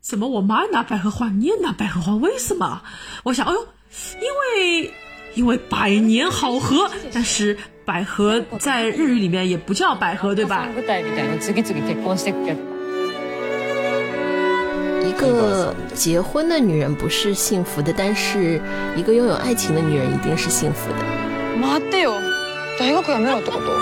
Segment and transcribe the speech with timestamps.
[0.00, 2.14] 怎么我妈拿百合花，你也拿百合花？
[2.14, 2.82] 为什么？
[3.24, 3.66] 我想，哎呦，
[4.20, 4.94] 因为
[5.34, 10.68] 因为百年好合，但是百合在日语里面也不叫百合，对吧？
[15.04, 18.60] 一个结婚的女人不是幸福的，但是
[18.96, 20.98] 一个拥有爱情的女人一定是幸福的。
[21.60, 22.12] 待ってよ、
[22.78, 23.74] 大学辞めろってこと？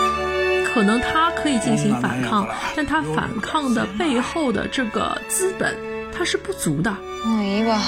[0.72, 5.87] 可能他可以进行反抗，但他反抗的背后的这个资本。
[6.12, 6.90] 它是不足的。
[7.24, 7.78] もういいわ。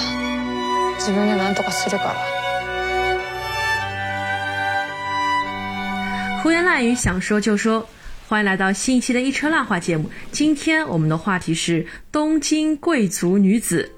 [0.99, 2.15] 自分で何とかするから。
[6.43, 7.87] 胡言乱语，想说就说。
[8.29, 10.09] 欢迎来到新一期的一车烂话节目。
[10.33, 13.89] 今天我们的话题是东京贵族女子。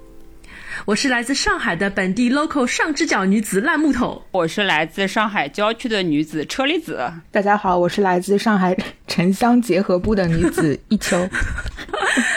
[0.86, 4.22] 我是来自上海的本地 local 上只脚女子烂木头。
[4.32, 7.12] 我是来自上海郊区的女子车厘子。
[7.30, 11.28] 大家好，我是来自上海城乡结合部的女子 一秋。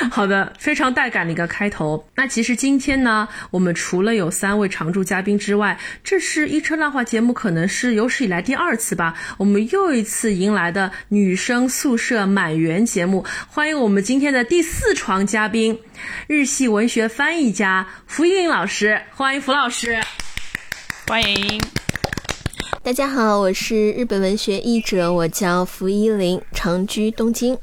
[0.10, 2.08] 好的，非常带感的一个开头。
[2.16, 9.14] 那其实今天呢，我们除了有三位常驻嘉宾之外，这是一车烂话节目，可能是有史以来第二次吧。
[9.38, 15.78] 我们又一次迎来的女生宿舍满员节目，欢迎我们今天的第四床嘉宾，
[16.28, 19.02] 日系文学翻译家福一林老师。
[19.16, 20.00] 欢迎福老师，
[21.08, 21.62] 欢迎。
[22.84, 27.58] 大家好，我是日本文学译者，我叫福一林，长居东京。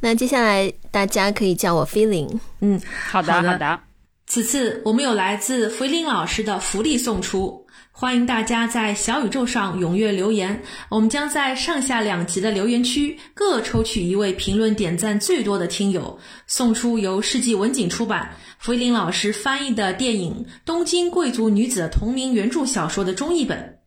[0.00, 2.38] 那接下来大家可以叫我 Feeling。
[2.60, 3.80] 嗯，好的，好的。
[4.26, 7.65] 此次我们有来自福林老师的福利送出，
[7.98, 10.62] 欢迎大家在小宇宙上踊跃留言。
[10.90, 23.78] 我们将在上下两集的留言区各抽取一位评论点赞最多的听友，送出由世纪文景出版、福林老师翻译的电影《东京贵族女子》同名原著小说的中译本。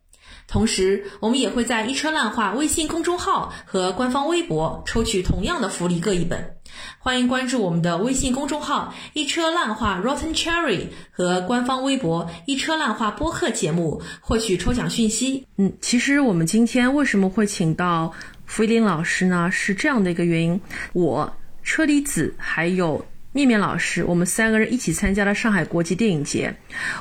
[0.48, 6.56] 同时，我们也会在一车烂话微信公众号和官方微博抽取同样的福利各一本。
[6.98, 15.46] 欢迎关注我们的微信公众号“一车烂话 Rotten Cherry” 和官方微博“一车烂话播客节目”，获取抽奖讯息。
[15.56, 18.12] 嗯，其实我们今天为什么会请到
[18.44, 19.50] 福林老师呢？
[19.50, 20.60] 是这样的一个原因，
[20.92, 21.32] 我
[21.62, 23.04] 车厘子还有。
[23.32, 26.52] 面面老师，我们三个人一起参加了上海国际电影节。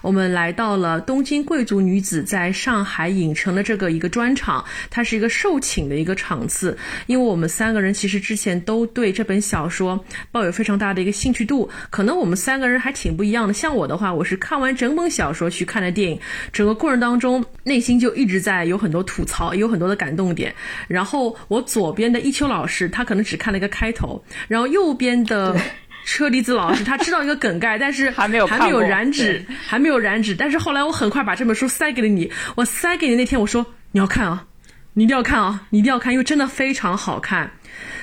[0.03, 6.77] 我们来到了东京贵族女子在上海影城的这个一个专场，它是一个受请的一个场次。
[7.07, 13.53] 因为我们三个人其实之前都对这本小说抱有非常大的一个兴趣度，可能我们三个人还挺不一样的。
[13.55, 16.19] 像我的话，我是看完整本小说去看的电影，
[16.53, 20.53] 整个过程当中内心就一直在有很多吐槽，有很多的感动点。
[20.87, 25.59] 然后我左边的一秋老师，他可能只看了一个开头，然后右边的。
[26.05, 30.33] 车厘子老师，他知道一个梗概，但是 还没有还没有染指，还没有染指。
[30.35, 32.31] 但是后来我很快把这本书塞给了你。
[32.55, 34.45] 我塞给你那天，我说你要看啊，
[34.93, 37.51] 你一定要看啊，你一定要看，因为真的非常好看。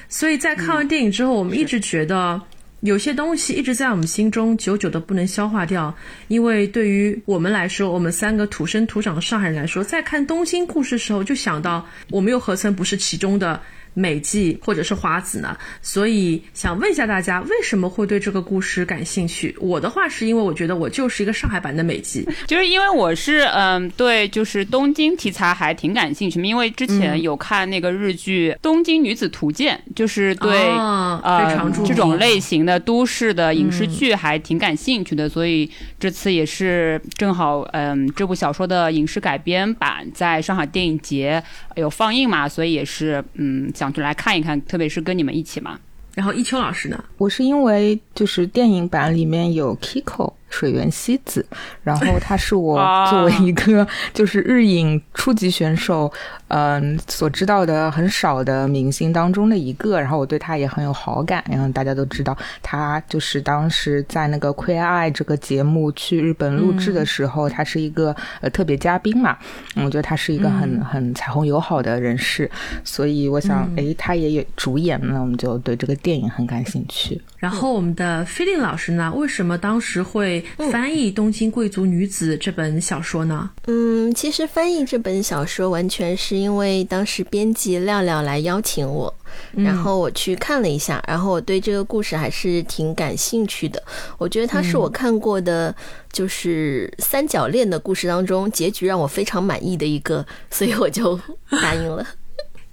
[0.08, 2.40] 所以在看完电影之后，我们一直觉得
[2.80, 5.92] 有些东西一直在我们心中久久的不能消化掉。
[6.28, 13.60] 因为对于我们来说，我们三个土生土长的上海人来说，在看东京故事的时候，就想到我们又何曾不是其中的。
[13.98, 15.56] 美纪或者是华子呢？
[15.80, 19.56] 所以想问一下大家，为什么会对这个故事感兴趣？
[19.58, 41.42] 我的话是因为我觉得我就是一个上海版的美纪， 就是因为我是嗯对，就是东京题材还挺感兴趣因为之前有看那个日剧《东京女子图鉴》，就是对呃这种类型的都市的影视剧还挺感兴趣的，所以这次也是正好嗯这部小说的影视改编版在上海电影节
[41.76, 43.85] 有放映嘛，所以也是嗯想。
[43.92, 45.78] 就来看一看，特别是跟你们一起嘛。
[46.14, 47.04] 然后一秋老师呢？
[47.18, 50.32] 我是因为就是电影版里面有 Kiko。
[50.48, 51.44] 水原希子，
[51.82, 52.78] 然后她是我
[53.10, 56.10] 作为一个就是日影初级选手，
[56.48, 61.44] 嗯，所知道的很少的明星当中的一个，然后我对她也很有好感。
[61.48, 69.36] 然后大家都知道，她就是当时在那个《Queer Eye》这个节目去日本录制的时候，她是一个呃特别嘉宾嘛。
[69.74, 72.50] 嗯，我觉得她是一个很很彩虹友好的人士，
[72.84, 77.20] 所以我想，哎，她也有主演，那我们就对这个电影很感兴趣。
[77.38, 83.50] 然后我们的菲林老师呢，为什么当时会翻译《东京贵族女子》这本小说呢？
[83.66, 89.14] 嗯，其实翻译这本小说完全是因为当时编辑廖廖来邀请我，
[89.54, 93.82] 然后我去看了一下，然后我对这个故事还是挺感兴趣的。
[94.16, 95.74] 我觉得它是我看过的，
[96.10, 101.20] 就是三角恋的故事当中结局让我非常满意的一个，所以我就
[101.60, 102.06] 答应了。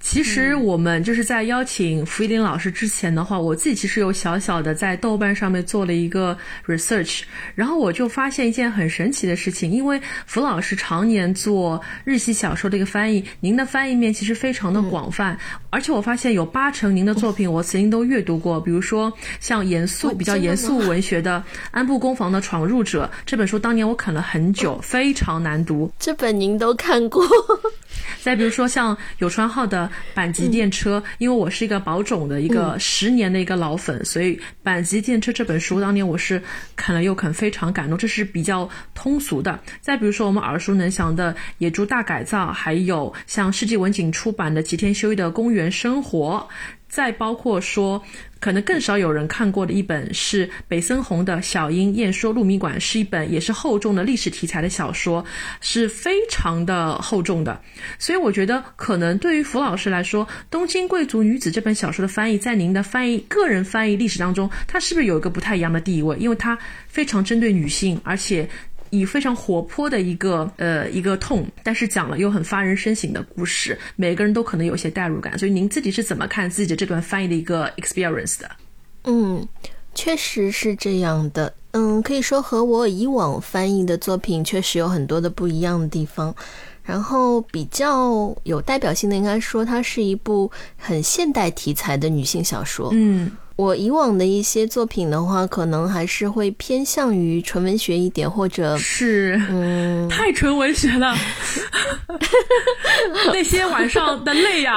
[0.04, 6.36] 其实我们就是在邀请福一林老师之前的话，我自己其实有小小的在豆瓣上面做了一个
[6.66, 7.22] research，
[7.54, 15.36] 然后我就发现一件很神奇的事情，因为福老师常年做日系小说的一个翻译，您的翻译面其实非常的广泛，
[15.70, 19.10] 而且我发现有八成您的作品我曾经都阅读过，比如说
[19.40, 25.90] 像严肃比较严肃文学的《安部公房的闯入者》这本书，当年我啃了很久，非常难读。
[25.98, 27.26] 这本您都看过。
[28.20, 36.42] 再比如说像有川浩的《阪急电车》，因为我是一个宝冢的一个十年的一个老粉，所以《阪急电车》这本书当年我是
[36.76, 37.96] 啃了又啃，非常感动。
[37.96, 39.58] 这是比较通俗的。
[39.80, 46.48] 再比如说我们耳熟能详的《野猪大改造》，还有像世纪文景出版的吉田修一的《公园生活》。
[46.94, 48.00] 再包括说，
[48.38, 55.24] 可能更少有人看过的一本是北森弘的《小樱燕说鹿鸣馆》，是一本也是厚重的历史题材的小说，
[55.60, 57.60] 是非常的厚重的。
[57.98, 66.16] 所以我觉得，可能对于福老师来说，《东京贵族女子》这本小说的翻译，在您的翻译个人翻译历史当中，它是不是有一个不太一样的地位？
[66.20, 66.56] 因为它
[66.86, 68.48] 非常针对女性，而且。
[68.94, 75.38] 以非常活泼的一个呃一个痛，但是讲了又很发人深省的故事，每个人都可能有些代入感。
[75.38, 78.50] 所以您自己是怎么看自己的这段翻译的一个 experience 的？
[79.04, 79.46] 嗯，
[79.94, 81.52] 确实是这样的。
[81.72, 86.34] 嗯，可以说和我以往翻译的作品确实有很多的不一样的地方。
[86.84, 92.90] 然后比较有代表性的，应该说它是一部很现代题材的女性小说。
[92.92, 93.30] 嗯。
[93.56, 101.14] 我以往的一些作品的话，可能还是会偏向于纯文学一点，或者是嗯，太纯文学了。
[103.32, 104.74] 那些晚上的泪呀，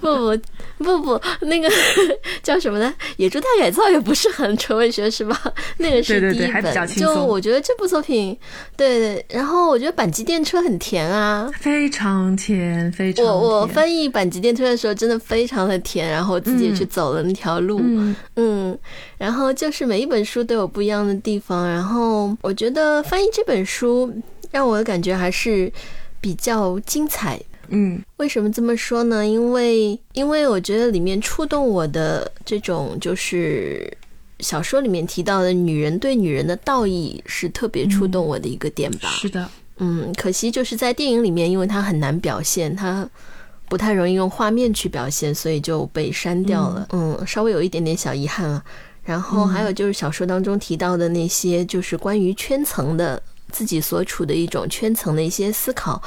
[0.00, 0.38] 不不
[0.78, 1.70] 不不，那个
[2.42, 2.92] 叫什么呢？
[3.16, 5.38] 《野猪大改造》也不是很纯文学，是吧？
[5.78, 6.86] 那个是第一本。
[6.96, 8.36] 就我觉得这部作品，
[8.76, 9.24] 对对。
[9.30, 13.24] 然后我觉得《阪急电车》很甜啊，非常甜，非常。
[13.24, 17.80] 我我翻译《阪急电车》的时候，真的非常的甜，然后自己去走了那条路。
[17.82, 18.14] 嗯，
[19.18, 24.12] 然后就是每一本书都有不一样的地方，然后我觉得翻译这本书
[24.50, 25.72] 让我的感觉还是
[26.20, 27.40] 比较精彩。
[27.68, 29.26] 嗯，为什么这么说呢？
[29.26, 33.92] 因为因为我觉得里面触动我的这种就是
[34.40, 39.08] 小说里面提到的女人对女人的道义是特别触动我的一个点吧。
[39.08, 39.48] 是的，
[39.78, 43.08] 嗯，可惜就是在电影里面，因为它很难表现它。
[43.68, 46.86] 不太容易用画面去表现，所以就被删掉了。
[46.92, 48.64] 嗯，稍微有一点点小遗憾啊。
[49.04, 53.22] 然后还有就是小说当中提到的那些，就是关于圈层的
[53.52, 56.02] 自己所处的一种圈层的一些思考，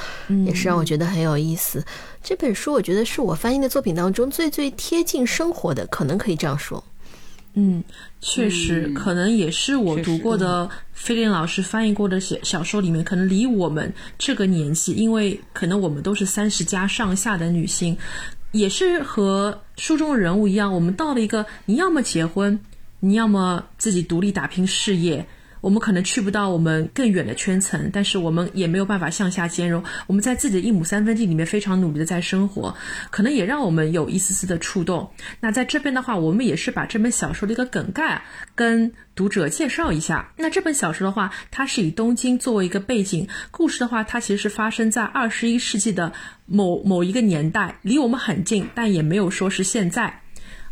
[0.46, 1.82] 也是让我觉得很有意思。
[2.22, 6.84] 这本书我觉得是我翻译的作品当中最最贴近生活的，可能可以这样说。
[7.62, 7.84] 嗯，
[8.22, 17.98] 确实，可能也是我读过的菲林老师翻译过的小小说里面，可能离我们这个年纪，因为可能我们都是三十加上下的女性，
[18.54, 22.58] 也是和书中人物一样，我们到了一个你要么结婚，
[23.02, 25.28] 你要么自己独立打拼事业。
[25.62, 29.84] 我们可能去不到我们更远的圈层，但是我们也没有办法向下兼容。
[30.08, 32.76] 我们在自己的一亩三分地里面非常努力的在生活，
[33.10, 35.12] 可能也让我们有一丝丝的触动。
[35.40, 38.24] 那在这边的话，我们也是把这本小说的一个梗概
[38.56, 40.32] 跟读者介绍一下。
[40.38, 46.14] 那这本小说的话，它是以东京作为一个背景，故事的话，它其实是发生在二十一世纪的
[46.46, 50.22] 某某一个年代，离我们很近，但也没有说是现在。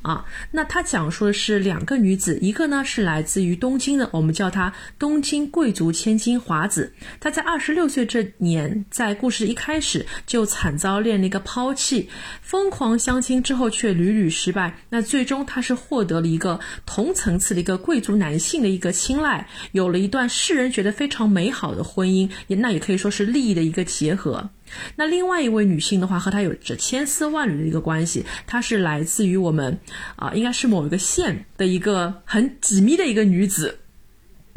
[0.07, 6.93] 啊，那他讲述的是两个女子，一个呢是来自于东京的，我们叫她东京贵族千金华子。
[7.19, 12.07] 她在二十六岁这年，在故事一开始就惨遭恋了一个抛弃，
[12.41, 14.79] 疯狂相亲之后却屡屡失败。
[14.89, 24.49] 那最终她是获得了一个同层次的一个贵族男性的一个青睐，有了一段世人觉得非常美好的婚姻，也那也可以说是利益的一个结合。
[24.95, 29.79] 那另外一位女性的话，和她有着千丝万缕的一个关系，她是来自于我们
[30.15, 33.79] 啊，应该是某一个县的一个很紧密的一个女子。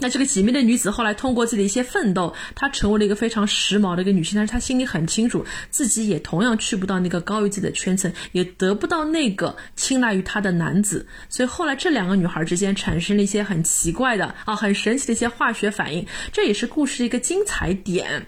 [0.02, 11.06] 那这个紧密的女子后来通过自己的一些奋斗，她成为了一个非常时髦的一个女性，但是她心里很清楚，自己也同样去不到那个高于自己的圈层，也得不到那个青睐于她的男子。
[11.28, 18.26] 所以后来这两个女孩之间产生了一些很奇怪的啊，很神奇的一些化学反应，这也是故事的一个精彩点。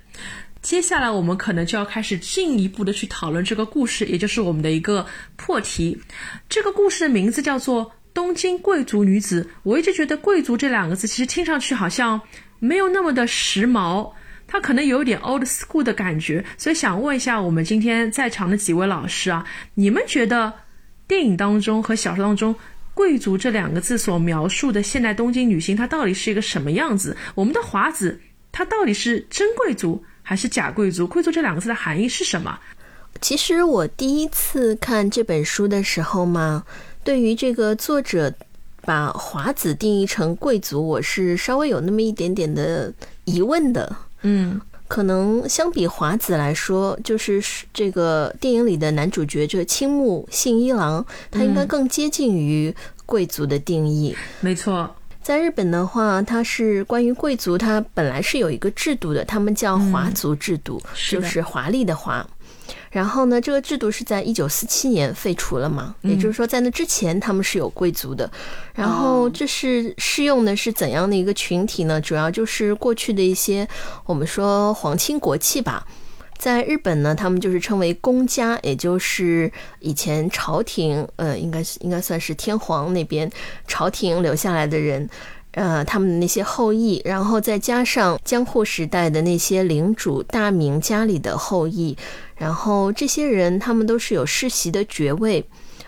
[0.63, 5.05] 接下来我们可能就要开始进一步的去讨论这个故事，也就是我们的一个
[5.35, 6.01] 破题。
[6.49, 9.43] 这个故事的名字叫做《东京贵族女子》。
[9.65, 12.21] 我一直觉得“贵族”这两个字其实听上去好像
[12.61, 14.13] 没有那么的时髦，
[14.47, 16.45] 它可能有一点 old school 的感觉。
[16.57, 20.53] 所以想问一下我们今天在场的几位老师啊，你们觉得
[21.09, 22.55] 电影当中和小说当中
[22.95, 27.17] “贵族”这两个字所描述的现代东京女性，她到底是一个什么样子？
[27.35, 28.21] 我们的华子，
[28.53, 30.05] 她到底是真贵族？
[30.33, 31.07] 还是假贵族？
[31.07, 32.59] 贵族这两个字的含义是什么？
[33.21, 36.65] 其实我第一次看这本书的时候嘛，
[37.05, 38.33] 对于这个作者
[38.81, 42.91] 把华子定义成贵族，我是稍微有那么一点点的
[43.27, 43.95] 疑问的。
[44.23, 44.59] 嗯。
[44.89, 47.43] 可能相比华子来说，就是
[47.75, 52.75] 这个电影里的男主角这青木信一郎，他应该更接近于
[53.05, 54.17] 贵族的定义。
[54.41, 62.27] 没错，在日本的话，它是关于贵族，它本来是有一个制度的，他们叫华族制度，就是华丽的华。
[62.91, 65.95] 然后呢，这个制度是在一九四七年废除了嘛？
[66.03, 68.31] 也就是说，在那之前他们是有贵族的。
[68.75, 72.01] 然后这是适用的是怎样的一个群体呢？
[72.01, 73.67] 主要就是过去的一些
[74.05, 75.87] 我们说皇亲国戚吧。
[76.43, 83.31] 在日本呢，他们就是称为公家，也就是以前朝廷，呃，应该是应该算是天皇那边
[83.69, 85.09] 朝廷留下来的人。
[85.53, 91.97] 呃，他们的那些后裔，然后再加上江户时代的那些领主大名家里的后裔，
[92.35, 95.45] 然后这些人他们都是有世袭的爵位，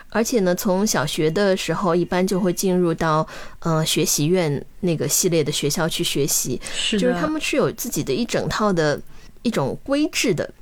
[0.07, 3.27] 而且呢，从小学的时候一般就会进入到
[3.59, 8.97] 呃学习院那个系列的学校去学习，就是他们是有自己的一整套的
[9.45, 10.53] 一种规制的。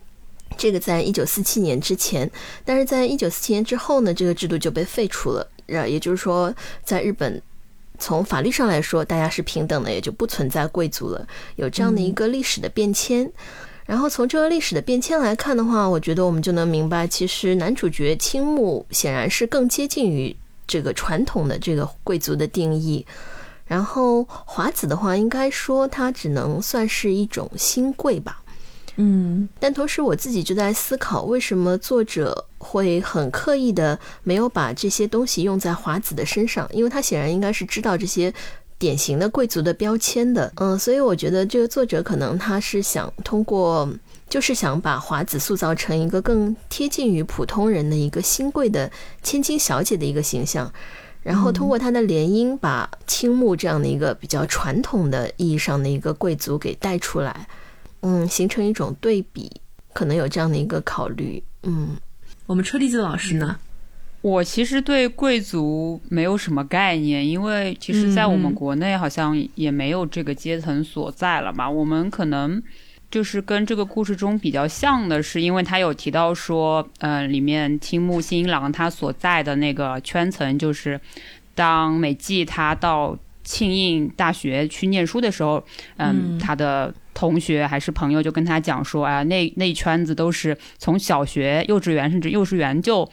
[0.55, 2.29] 这个在一九四七年之前，
[2.63, 5.49] 但是在一九四七年之后呢，这个制度就被废除了。
[5.67, 7.41] 呃，也就是说，在日本。
[7.99, 11.25] 从法律上来说，大家是平等的，也就不存在贵族了。
[11.55, 13.31] 有这样的一个历史的变迁，
[13.85, 20.35] 然后从这个历史的变迁来看的话，我觉得我们就能明白，其实男主角青木显然是更接近于
[20.67, 23.05] 这个传统的这个贵族的定义。
[23.65, 28.42] 然后华子的话，应该说他只能算是一种新贵吧。
[28.95, 36.69] 嗯，但同时我自己就在思考，为什么作者会很刻意的没有把这些东西用在华子的身上？
[36.71, 38.31] 因为他显然应该是知道这些
[38.77, 40.53] 典型的贵族的标签的。
[40.57, 43.89] 嗯，所以我觉得这个作者可能他是想通过，
[44.29, 48.91] 就是想把华子塑造成一个更贴近于普通人的一个新贵的
[49.23, 50.71] 千金小姐的一个形象，
[51.23, 57.47] 然后通过他的联姻，把青木这样的一个比较传统的意义上的一个贵族给带出来。
[57.47, 57.55] 嗯，
[58.27, 59.49] 形成一种对比，
[59.93, 61.41] 可能有这样的一个考虑。
[61.63, 61.95] 嗯，
[62.45, 63.57] 我们车厘子老师呢？
[64.21, 71.69] 我其实对贵族没有什么概念，因为其实，在我们国内好像也没有这个阶层所在了嘛。
[71.69, 72.61] 我们可能
[73.11, 80.99] 就是跟这个故事中比较像的是，因为他有提到说，嗯，里面青木新郎他所在的那个圈层，就是
[81.53, 85.63] 当美纪他到庆应大学去念书的时候，
[85.97, 86.93] 嗯，他的。
[87.13, 93.07] 同学还是朋友就跟他讲说，啊，那那一圈子都是从小学、幼稚园甚至幼稚园就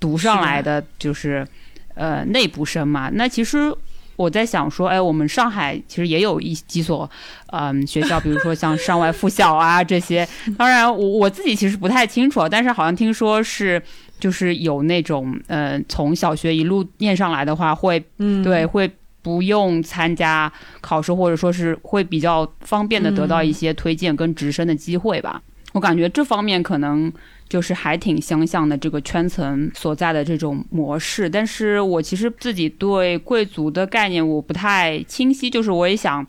[0.00, 1.46] 读上来的，就是
[1.94, 3.10] 呃内部生嘛。
[3.12, 3.72] 那其实
[4.16, 7.08] 我在想说，哎，我们上海其实也有一几所
[7.52, 10.26] 嗯学校，比如说像上外附小啊这些。
[10.58, 13.82] 当然，我我自己其实不太清楚，但是好像听说是
[14.18, 18.04] 就是有那种呃从小学一路念上来的话，会
[18.42, 18.90] 对会。
[19.24, 20.52] 不用参加
[20.82, 25.42] 考试，或者说是会比较方便的得到一些推荐跟直升的机会吧。
[25.72, 27.12] 我感觉这方面可能
[27.48, 31.28] 就是还挺相像的这个圈层所在的这种模式。
[31.28, 36.24] 但是我其实自己对贵族的概念我不太清晰，就是我也想。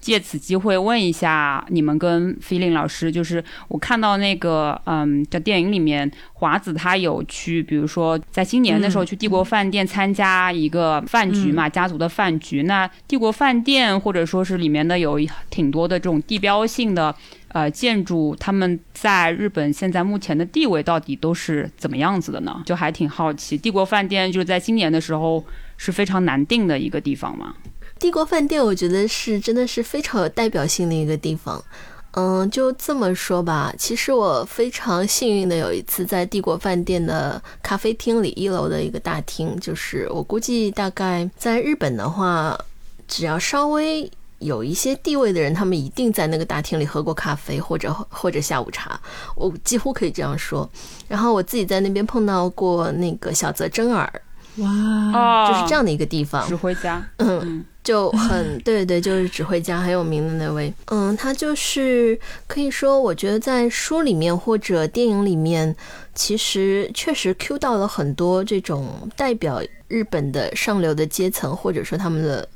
[0.00, 12.62] 借此机会问一下你们跟菲林老师，就是我看到那个，嗯，在电影里面，华子他有去，比如说在新年的时候去帝国饭店参加一个饭局嘛，家族的饭局。
[12.62, 17.14] 那帝国饭店或者说是里面的有挺多的这种地标性的
[17.48, 22.62] 呃建筑，他们在日本现在目前的地位到底都是怎么样子的呢？
[22.64, 23.58] 就还挺好奇。
[23.58, 25.44] 帝国饭店就是在今年的时候
[25.76, 27.54] 是非常难定的一个地方嘛。
[28.00, 31.62] 帝国饭店，我觉得是真的是非常有代表性的一个地方。
[32.12, 42.58] 嗯，就这么说吧，其实我非常幸运的有一次在帝国饭店的咖啡厅里，一楼的一个大厅，就是我估计大概在日本的话，
[43.06, 48.98] 只要稍微有一些地位的人，他们一定在那个大厅里喝过咖啡或者或者下午茶，
[49.36, 50.68] 我几乎可以这样说。
[51.06, 54.10] 然后我自己在那边碰到过那个小泽征尔，
[54.60, 57.64] 哇，就是这样的一个地方，指挥家，嗯。
[57.82, 65.74] 就很 对对，就是指挥家很有名的那位，嗯，他就是可以说，我觉得在书里面或者电影里面，
[66.14, 72.46] 其实确实 Q 到了很多这种代表日本的上流的阶层，或者说他们的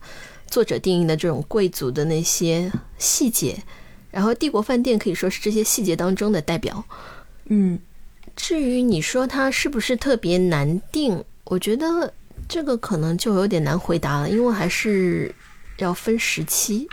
[0.47, 3.57] 作者定义的这种贵族的那些细节，
[4.11, 6.85] 然后帝国饭店可以说是这些细节当中的代表，
[7.47, 7.79] 嗯，
[8.37, 12.13] 至于你说它是不是特别难定，我觉得。
[12.47, 15.35] 这个可能就有点难回答了，因为还是
[15.79, 16.87] 要分时期。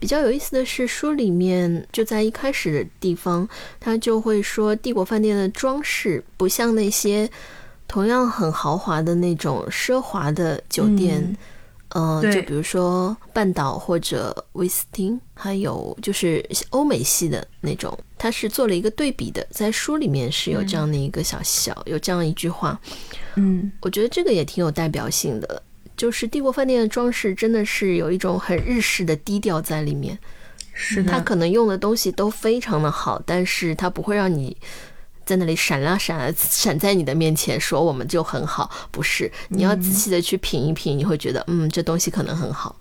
[0.00, 7.30] 比较有意思的是，书里面就在一开始的地方，他就会说帝国饭店的装饰不像那些
[7.86, 11.36] 同样很豪华的那种奢华的酒店。
[11.90, 22.78] 嗯，就比如说半岛或者威斯汀，还有就是欧美系的那种，它是做了一个对比的，在书里面是有这样的一个小小有这样一句话，
[23.36, 25.62] 嗯，我觉得这个也挺有代表性的，
[25.96, 30.18] 就是帝国饭店的装饰真的是有一种很日式的低调在里面，
[30.72, 34.56] 是的，它可能用的东西都非常的好，但是它不会让你。
[35.24, 39.30] 在那里闪啊闪啊闪在你的面前，说我们就很好，不是？
[39.50, 42.74] 你要仔细的去品一品，你会觉得，嗯，这东西可能很好，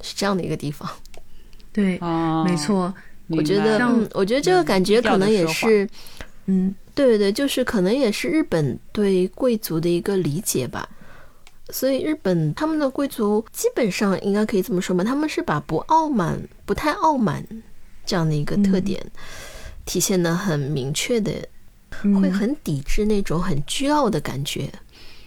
[0.00, 0.90] 是这样的一个地方。
[1.72, 2.00] 对，
[2.44, 2.92] 没错。
[3.36, 5.88] 我觉得，嗯，我觉得这个感觉可能也是，
[6.46, 10.88] 嗯，对对对，就是可能也是日本对贵族的一个理解吧。
[11.70, 17.44] 所以日本他们的贵族基本上应该可以这么说吧，他们是把不傲慢、不太傲慢
[18.04, 19.02] 这样的一个特点
[19.84, 21.32] 体现的很明确的。
[22.20, 24.66] 会很抵制那种很倨傲的感觉，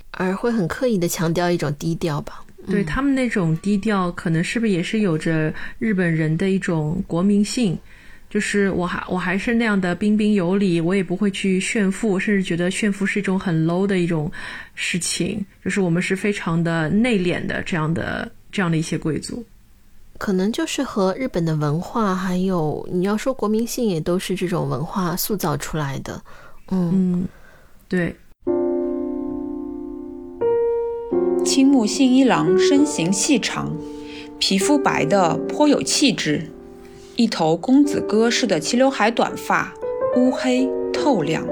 [0.09, 2.43] 而会很刻意的强调一种低调吧。
[2.67, 7.77] 对他们那种低调，可能是不是也是有着日本人的一种国民性？
[8.35, 14.29] 就是我还我还是那样的彬彬有礼，我也不会去炫富，甚至觉得炫富是一种很 low 的一种
[14.73, 15.45] 事情。
[15.63, 19.41] 就是我们是非常的内敛的这样的这样的一些贵族，
[20.17, 26.21] 可能就是和日本的文化，还有你要说国民性，也都是这种文化塑造出来的。
[26.71, 27.25] 嗯，
[27.87, 28.13] 对。
[31.45, 33.73] 青木信一郎身形细长，
[34.39, 36.51] 皮肤白的颇有气质，
[37.17, 39.73] 一头公子哥似的齐刘海短发，
[40.17, 41.47] 乌黑透亮，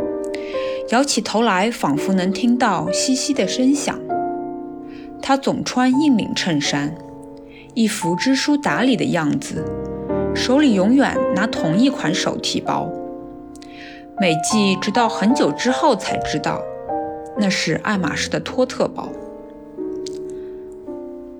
[0.89, 3.97] 摇起头来仿佛能听到窸窸的声响。
[5.21, 6.93] 他总穿硬领衬衫，
[7.75, 9.63] 一副知书达理的样子，
[10.35, 12.91] 手里永远拿同一款手提包。
[14.19, 16.61] 美纪直到很久之后才知道，
[17.39, 19.09] 那是爱马仕的托特包。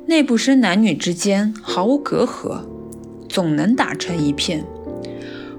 [0.05, 2.61] 内部生男女之间毫无隔阂，
[3.33, 4.63] 总能打成一片，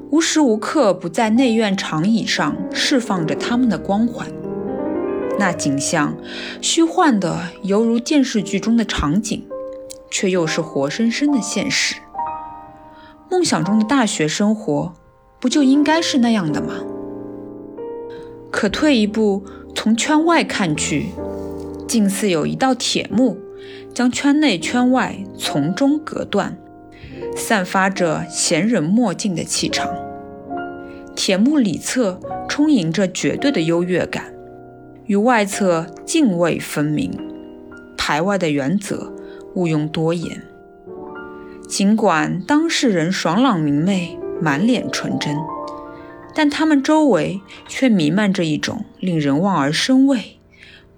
[0.09, 4.29] 无时无刻不在内院长椅上释放着他们的光环。
[5.41, 6.17] 那景象，
[6.63, 9.45] 虚幻的犹如电视剧中的场景，
[10.09, 11.97] 却又是活生生的现实。
[13.29, 14.95] 梦想中的大学生活，
[15.41, 16.75] 不就应该是那样的吗？
[18.53, 19.45] 可退一步，
[19.75, 21.09] 从圈外看去，
[21.89, 23.37] 竟似有一道铁幕，
[23.93, 26.57] 将圈内圈外从中隔断，
[27.35, 29.95] 散发着闲人莫近的气场。
[31.17, 34.35] 铁幕里侧充盈着绝对的优越感，
[35.07, 37.13] 与外侧泾渭分明。
[37.97, 39.13] 排外的原则，
[39.55, 40.43] 毋庸多言。
[41.69, 45.37] 尽管当事人爽朗明媚，满脸纯真。
[46.35, 50.41] 但他们周围却弥漫着一种令人望而生畏、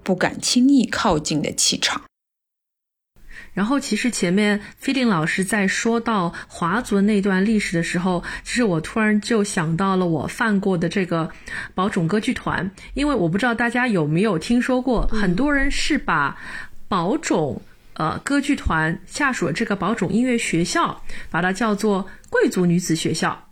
[0.01, 2.01] 不敢轻易靠近的气场。
[3.57, 11.31] 然后，其实前面菲林老师在说到华族的那段历史的时候，其实我突然就想到了我犯过的这个
[11.73, 16.37] 宝冢歌剧团，因为我不知道大家有没有听说过，很多人是把
[16.87, 17.59] 宝冢
[17.95, 23.46] 呃歌剧团下属的这个宝冢音乐学校，把它叫做贵族女子学校。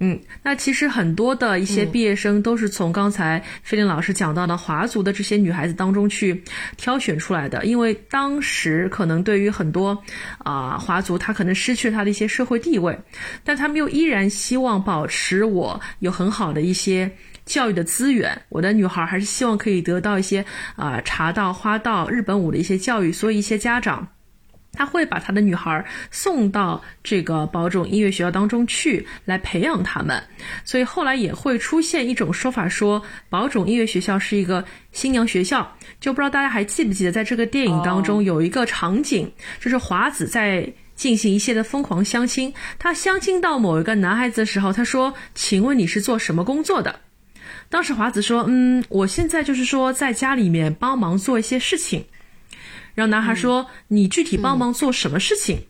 [0.00, 6.44] 嗯，那其实很多的一些毕业生都是从刚才菲林老师讲到的华族的这些女孩子当中去
[6.76, 10.00] 挑选出来的，因为当时可能对于很多
[10.38, 12.96] 啊华族，他可能失去了他的一些社会地位，
[13.42, 17.10] 但他们又依然希望保持我有很好的一些
[17.44, 20.44] 教育的资源，我的女孩还是希望可以得到一些
[20.76, 24.06] 啊茶道、花道、日本舞的一些教育，所以一些家长。
[24.78, 30.22] 他会把他的女孩送到这个宝冢音乐学校当中去，来培养他们。
[30.64, 35.76] 所以后来也会出现一种说法，说宝冢音乐学校是一个新娘学校。
[35.98, 42.54] 就不知道大家还记不记得，在这个电影当中有一个场景，就是华子在进行一些的疯狂相亲。
[42.78, 47.00] 他相亲到某一个男孩子的时候，他说：“请问你是做什么工作的？”
[47.68, 52.04] 当时华子说：“嗯，我现在就是说在家里面帮忙做一些事情。”
[52.98, 55.60] 然后男孩说：“你具体帮忙做什么事情？”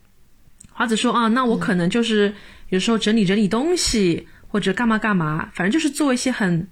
[0.73, 2.33] 华子说：“啊，那我可能就是
[2.71, 6.67] 有时候整理整理东西，或者干嘛干嘛，反正就是做一些很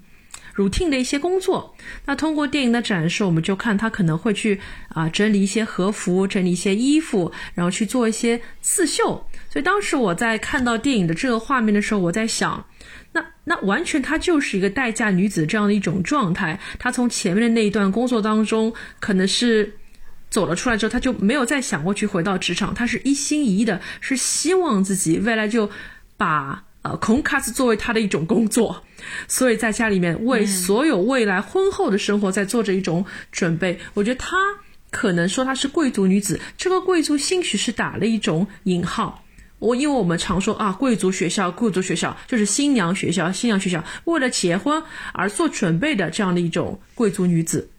[0.54, 1.76] routine 的一些工作。
[2.06, 9.22] 那通过电影的展示，我们就看他可能会去啊整理一些和服，整理一些衣服，然后去做一些刺绣。
[9.50, 12.64] 所以当时我在看到电影的这个画面的时候，我在想，
[13.12, 16.58] 那那完全她就是一个待嫁女子这样的一种状态。
[16.78, 19.76] 她从前面的那一段工作当中，可能是。
[20.36, 25.70] 走了出来之后，他就没有再想过去回到职场，他是一心一意的，是希望自己未来就
[26.18, 28.84] 把呃孔卡斯作为他的一种工作，
[29.28, 33.78] 所以在家里面为所有未来婚后的生活在做着一种准备。
[33.94, 34.36] 我觉得他
[34.90, 39.24] 可能说她是贵族女子，这个贵族兴许是打了一种引号。
[39.58, 44.82] 我因为我们常说啊，贵族学校，贵族学校就是新娘学校，新娘学校为了结婚
[45.14, 47.70] 而做准备的这样的一种贵族女子。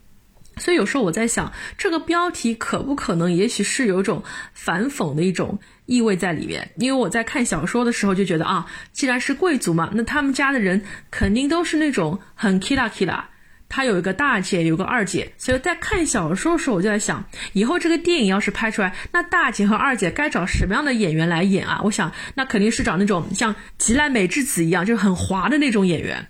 [0.57, 6.71] 所以有时候我在想，这个标题可不可能，也许是有一种反讽的一种意味在里面。
[6.77, 13.23] 因为我在看小说的时候就觉得啊，既然是贵族嘛，那他们家的人肯定都是那种很 kila kila。
[13.69, 21.81] 他有一个大姐，有个二姐，所以在看小说的时候，我就在想，以后这个电影要是拍出来，那大姐和二姐该找什么样的演员来演啊？
[21.83, 26.29] 我想，那肯定是找那种像吉濑美智子一样，就是很滑的那种演员。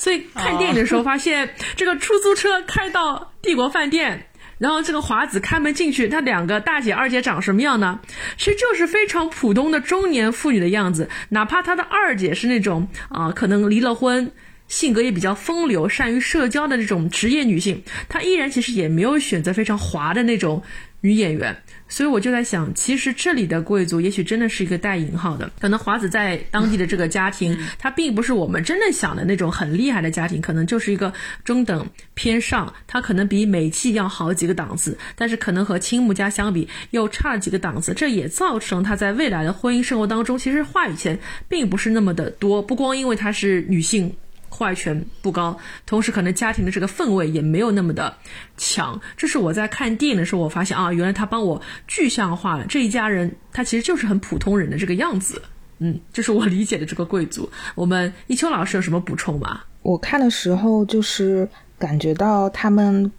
[0.00, 8.00] 所以看电影的时候，发现这个出租车开到帝国饭店，然后这个华子开门进去，他两个大姐、二姐长什么样呢？
[8.38, 14.32] 其实就是非常普通的中年妇女的样子，哪怕他的二姐是那种啊，可能离了婚。
[14.68, 20.62] 性格也比较风流、善于社交的这种职业女性，她依然其实也没有选择非常滑的那种
[21.00, 21.60] 女演员，
[21.90, 31.12] 所以我就在想，其实这里的贵族也许真的是一个带引号的，可能华子在当地的这个家庭，他并不是我们真正想的那种很厉害的家庭，可能就是一个
[31.44, 44.14] 中等偏上，他可能比美纪要好几个档次，但是可能和青木家相比又差了几个档次，这也造成他在未来的婚姻生活当中，其实话语权并不是那么的多，不光因为她是女性。
[44.50, 48.14] 话语权不高，同时可能家庭的这个氛围也没有那么的
[48.58, 49.00] 强。
[49.16, 55.40] 这是我在看电影的时候，我发现啊，原来他帮我具象化了这一家人，他其实就是很普通人的这个样子。
[55.78, 57.50] 嗯，这是我理解的这个贵族。
[57.74, 59.62] 我们一秋老师有什么补充吗？
[59.80, 63.10] 我看的时候就是感觉到他们，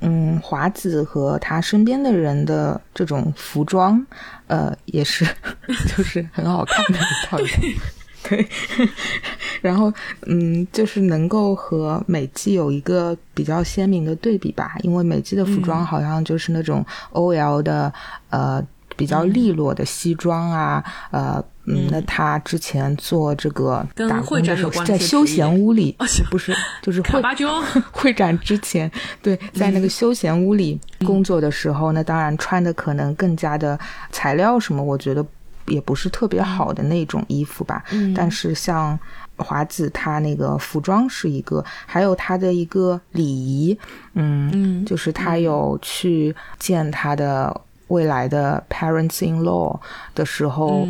[0.00, 4.04] 嗯，华子和他身边的人的这种服装，
[4.48, 5.24] 呃，也是
[5.96, 7.38] 就是很好看的一套。
[8.30, 8.48] 对，
[9.60, 9.92] 然后
[10.26, 17.92] 嗯，就是能够和美纪有一个比较鲜明的对比吧，因为美纪的服装好像就是那种 OL 的
[18.30, 18.64] 呃
[18.96, 25.94] 比较利落的西装啊，呃嗯，那他之前做这个打工的时候在休闲屋里，
[26.30, 27.20] 不是就是 会
[27.92, 28.90] 会展之前，
[29.22, 29.88] 对，在那个。
[29.88, 33.78] 休闲屋里工作的时候，那当然穿的可能更加的
[34.10, 35.24] 材料什么，我觉得。
[35.66, 38.98] 也不是特别好的那种衣服吧，但是像
[39.36, 43.78] 华子她那个服装是一个，还有她的一个礼仪，
[44.14, 49.78] 嗯，就是她有去见她的未来的 parents in law
[50.14, 50.86] 的时候，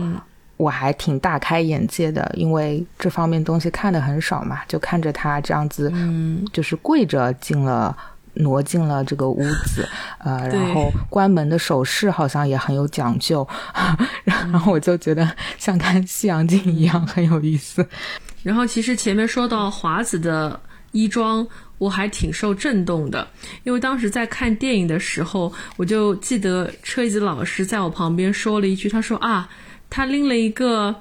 [0.57, 7.97] 我还挺大开眼界的，因为这方面东西看的很少嘛，就看着他这样子，嗯，就是跪着进了。
[8.35, 9.89] 挪进了这个屋子，
[10.19, 13.47] 呃，然后关门的手势好像也很有讲究，
[14.25, 17.87] 然后我就觉得像看西洋镜一样很有意思。
[18.43, 20.59] 然后其实前面说到华子的
[20.93, 21.47] 衣装，
[21.79, 23.27] 我还挺受震动的，
[23.65, 29.49] 因为当时在看电影的时候，我就记得车子老师在我旁边说了一句，他说啊，
[29.91, 30.95] 他拎了一个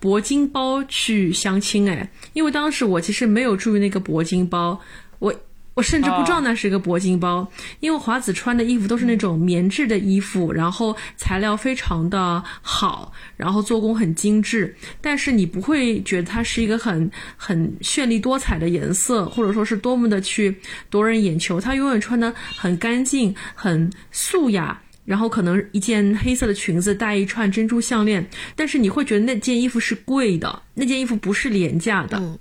[0.00, 4.78] 铂金包去相亲，哎，因为当时我其实没有注意那个铂金包，
[5.74, 5.82] 我。
[5.82, 7.46] 甚至不知道那是一个铂金包，
[7.80, 20.56] 因为华子穿的衣服都是那种棉质的衣服，然后材料非常的好，然后做工很精致，但是你不会觉得它是一个很很绚丽多彩的颜色，或者说是多么的去
[20.88, 21.60] 夺人眼球。
[21.60, 32.38] 他永远穿的很干净、很素雅，然后可能一件黑色的裙子，带一串珍珠项链，但是你会觉得那件衣服是贵的，那件衣服不是廉价的。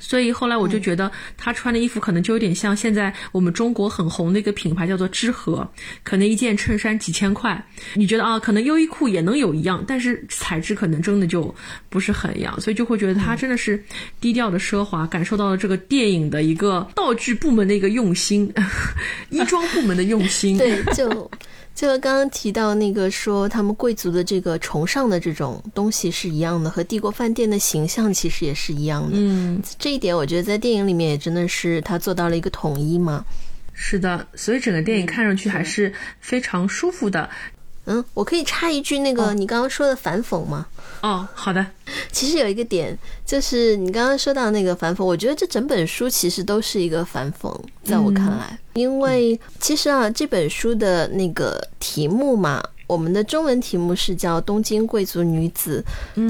[0.00, 5.66] 所以后来我就觉得他穿的衣服可能就有点像现在我们中国很红的一个品牌，叫做知和，
[6.02, 7.64] 可能一件衬衫几千块。
[7.94, 11.54] 你觉得啊，可能优衣库也能有一样，但是材质可能真的就
[11.88, 13.82] 不是很一样，所以就会觉得他真的是
[14.20, 18.52] 低调的奢华，感受到了这个电影的一个道具部门的一个用心，
[19.30, 20.56] 衣装部门的用心。
[20.58, 21.30] 对，就。
[21.74, 29.10] 就刚刚提到那个说他们贵族的这个崇尚的这种东西是一样的，和帝国饭店的形象其实也是一样的。
[29.12, 33.24] 嗯，这一点我觉得在电影里面也真的是他做到了一个统一嘛。
[33.76, 37.28] 是的，所以整个电影看上去还是非常舒服的。
[37.86, 40.66] 嗯，我可以插一句，那个你刚刚说的反讽吗？
[41.02, 41.64] 哦，好的。
[42.10, 55.84] 其实有一个点，就是你刚刚说到那个反讽，我觉得这整本书其实都是一个反讽，在我看来，因为其实啊，这本书的那个题目嘛，我们的中文题目是叫《东京贵族女子》，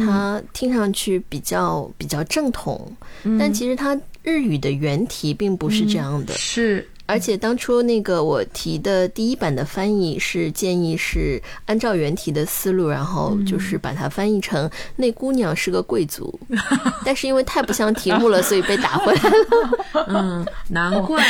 [0.04, 2.90] 它听上去比较比较正统，
[3.38, 6.34] 但其实它日语的原题并不是这样的。
[6.34, 6.88] 是。
[7.06, 16.38] 而且当初那个我提的第一版的翻译是建议是按照原题的思路，然后就是把它翻译成那姑娘是个贵族，
[17.04, 20.04] 但是因为太不像题目了，所以被打回来了。
[20.08, 21.22] 嗯，难怪，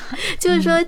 [0.38, 0.84] 就是说，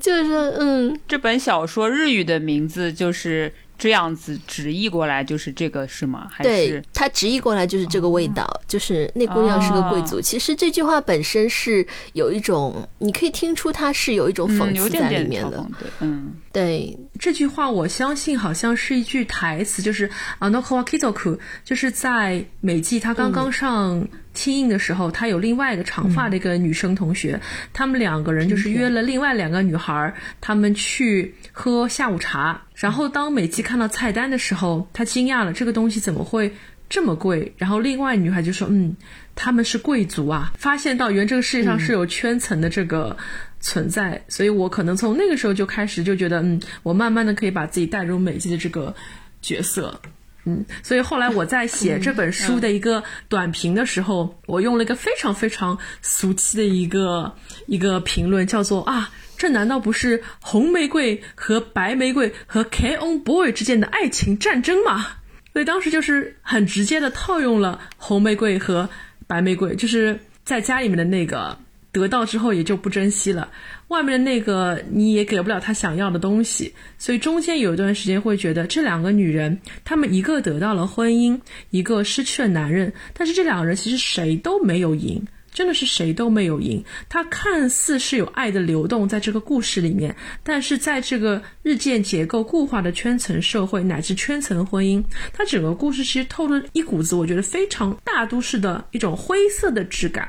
[0.00, 3.52] 就是说，嗯，这本小说日语的名字就是。
[3.80, 6.28] 这样子直译过来就是这个是吗？
[6.30, 10.20] 还对，他直译过来就是这个味道，就是那姑娘是个贵族。
[10.20, 15.66] 其实这句话本身是有一种，你可以听出它是有一种讽刺在里面的。
[16.00, 24.06] 嗯，对，这句话我相信好像是一句台词，就是啊，Nokowa Kizoku，就是在美纪他刚刚上。
[24.40, 27.38] 听印的时候，他有另外一个长发的一个女生同学，
[27.74, 32.62] 他们两个人就是约了另外两个女孩，他们去喝下午茶。
[32.74, 36.50] 然后当美纪看到菜单的时候，她惊讶了，这个东西怎么会
[36.88, 37.52] 这么贵？
[37.58, 38.96] 然后另外女孩就说：“嗯，
[39.34, 43.14] 他们是贵族啊。”发现到原这个世界上是有圈层的这个
[43.60, 48.94] 存在，所以我可能从那个时候就开始就觉得，嗯，我慢慢的可以把自己带入美纪的这个
[49.42, 50.00] 角色。
[50.44, 57.34] 嗯，所以后来我在写这本书的一个短评的时候，我用了一个非常非常俗气的一个
[57.66, 65.06] 一个评论，叫做啊，这难道不是红玫瑰和白玫瑰和 K on boy 之间的爱情战争吗？
[65.52, 68.88] 所以当时就是很直接的套用了红玫瑰和
[69.26, 71.58] 白玫瑰，就是在家里面的那个
[71.92, 73.50] 得到之后也就不珍惜了。
[73.90, 85.20] 外面的那个你也给不了他想要的东西，所以中间有一段时间会觉得这两个女人，她们一个得到了婚姻，一个失去了男人，但是这两个人其实谁都没有赢，
[85.52, 86.84] 真的是谁都没有赢。
[87.08, 100.28] 他看似是有爱的流动在这个故事里面，但是在这个日渐结构固化的圈层社会乃至圈层婚姻，它整个故事其实透着一股子我觉得非常大都市的一种灰色的质感。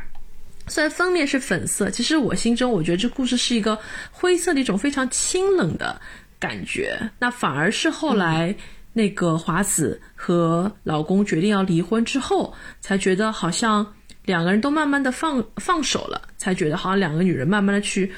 [0.71, 3.77] 虽然封面是粉色，其实我心中我觉得这故事是一个
[4.09, 5.99] 灰色的一种非常清冷的
[6.39, 7.11] 感觉。
[7.19, 8.55] 那反而是后来
[8.93, 18.13] 那个华子和老公决定要离婚之后，才觉得好像两个人都慢慢的放放手了，才觉得好像两个女人慢慢的去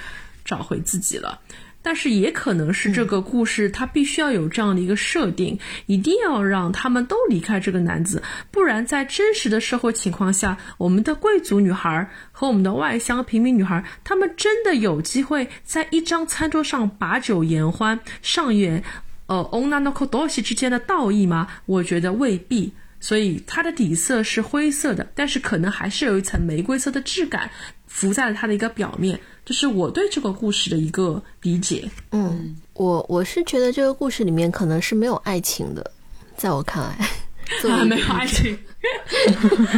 [0.45, 1.41] 找回自己了。
[1.83, 18.81] 但是也可能是这个故事，它必须要有这样的一个设定，一定要让他们都离开这个男子，不然在真实的社会情况下，我们的贵族女孩和我们的外乡平民女孩，她们真的有机会在一张餐桌上把酒言欢，上演
[19.27, 21.47] 呃 onna no kodoshi 之间的道义吗？
[21.65, 22.71] 我觉得未必。
[23.03, 27.51] 所以它的底色是灰色的，但是可能还是有一层玫瑰色的质感
[27.85, 29.19] 浮在了它的一个表面。
[29.43, 31.83] 这是我对这个故事的一个理解。
[32.11, 35.91] 嗯，我我是觉得这个故事里面可能是没有爱情的，
[36.37, 37.09] 在我看来，
[37.83, 38.57] 没有爱情，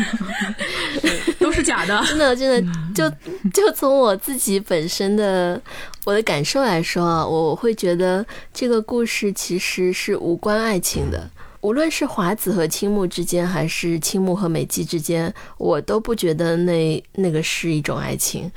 [1.40, 2.04] 都是假的。
[2.06, 3.10] 真的，真的，就
[3.52, 5.60] 就从我自己本身的
[6.06, 11.28] 我的感受来说啊，我我会觉得这个故事其实是无关爱情的。
[11.66, 18.52] 无论是华子和青木之间，还是青木和美纪之间，我都不觉得那那个是一种爱情。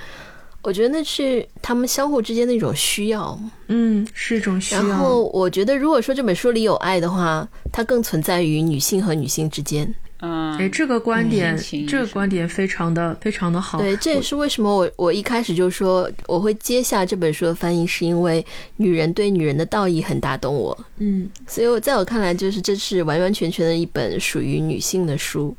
[0.61, 4.83] 我觉得那是他们相互之间的一种需要，嗯，是一种需要。
[4.83, 9.95] 然后我觉得，如果说这本书里有爱的话，它更存在于女性和女性之间。
[10.21, 13.79] 嗯，哎，这个观点，这个观点非常的非常的好。
[13.79, 18.45] 对，这也是为什么我我一开始就说我会接下这本书的翻译，是因为
[18.77, 20.77] 女人对女人的道义很打动我。
[20.99, 25.57] 嗯，所以我在我看来，就是这是完完全全的一本属于女性的书。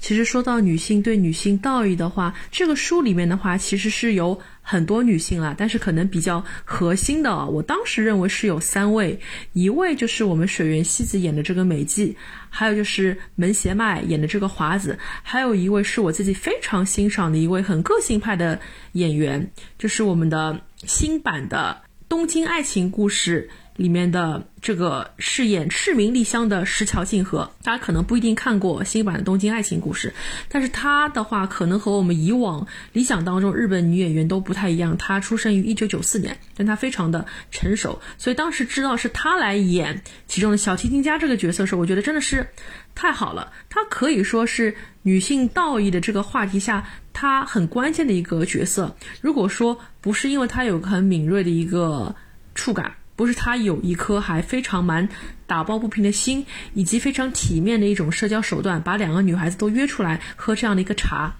[0.00, 9.20] 其实说到女性对女性道义的话，这个书里面的话其实是有很多女性啦，但是可能比较核心的，我当时认为是有三位，
[9.52, 12.16] 一位就是我们水原希子演的这个美纪，
[12.48, 18.58] 还有就是门胁麦演的这个华子，还有一位是我自己非常欣赏的一位很个性派的
[18.92, 19.46] 演员，
[19.78, 21.76] 就是我们的新版的
[22.08, 23.46] 《东京爱情故事》。
[23.76, 30.10] 里面的这个饰演赤名莉香的石桥静河，大家可能不一定看过新版的《东京爱情故事》，
[30.48, 34.96] 但是她的话可能和我们以往理想当中日本女演员都不太一样。
[34.96, 42.46] 她出生于一九九四年，但她非常的成熟，所以当时知道是她来演其中的小提琴家这个角色时候，我觉得真的是
[42.94, 43.52] 太好了。
[43.68, 48.96] 她可以说是女性道义的这个话题下，她很关键的一个角色。
[49.20, 52.14] 如果说不是因为她有很敏锐的一个
[52.54, 52.94] 触感。
[53.16, 55.08] 不是他有一颗还非常蛮
[55.46, 61.36] 打抱不平的心，以及非常体面的一种社交手段，把两个女孩子都约出来喝这样的一个茶。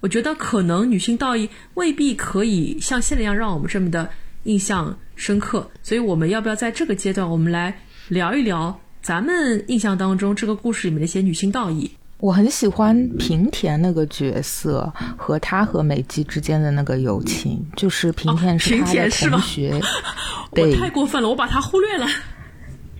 [0.00, 4.10] 我觉得可能女性道义未必可以像现在一样让我们这么的
[4.42, 5.70] 印象深刻。
[5.82, 11.92] 所以我们要不要在这个阶段，我们来聊一聊咱们印象当中这个故事里面的一些女性道义？
[12.22, 19.80] 我很喜欢平田那个角色和他和美纪之间的那个友情，就是平田是他的同学。
[20.52, 22.06] 我太过分了，我把他忽略了。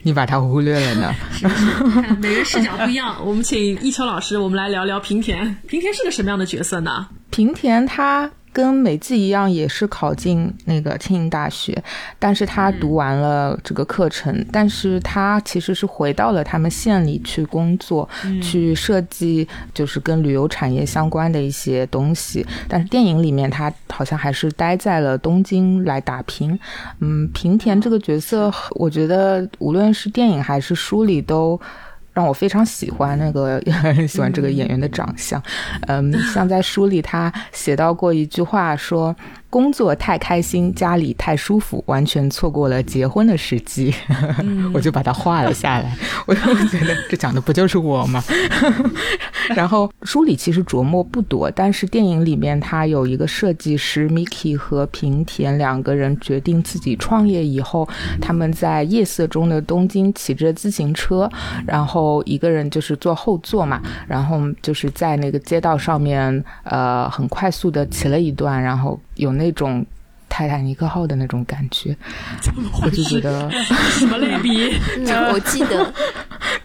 [0.02, 1.14] 你把他忽略了呢？
[2.20, 5.56] 每人视角不一样，我们请一秋老师，我们来聊聊平田。
[5.68, 7.06] 平田是个什么样的角色呢？
[7.30, 8.28] 平田他。
[8.52, 11.82] 跟美纪一样，也是考进那个庆应大学，
[12.18, 18.08] 但是他读完了这个课程，但是他其实是回到了他们县里去工作，
[18.42, 22.46] 去设计就是跟旅游产业相关的一些东西。
[22.68, 26.58] 但是电影里面他好像还是待在了东京来打拼。
[27.00, 31.58] 嗯，平田这个角色，我觉得无论是电影还是书里都。
[32.12, 33.60] 让我非常喜欢那个，
[34.08, 35.42] 喜欢这个演员的长相。
[35.86, 39.14] 嗯，像在书里他写到过一句话说。
[39.52, 43.94] 工作太开心，家里太舒服，完全错过了结婚的时机。
[44.72, 45.94] 我就把它画了下来。
[46.24, 48.24] 我就觉得这讲的不就是我吗？
[49.54, 57.86] 然后书里其实琢磨不多，但是电影里面他有一个设计师 Miki 和平田两个人决定自己创业以后，
[58.22, 61.30] 他们在夜色中的东京骑着自行车，
[61.66, 69.50] 然后一个人就是坐后座嘛，然后就是在那个街道上面，呃，很快速的骑了一段，然后有那。
[69.52, 69.84] 种
[70.34, 71.94] 泰坦尼克号的那种感觉，
[72.82, 73.50] 我就觉得
[73.98, 74.72] 什么类比？
[75.30, 75.92] 我记得，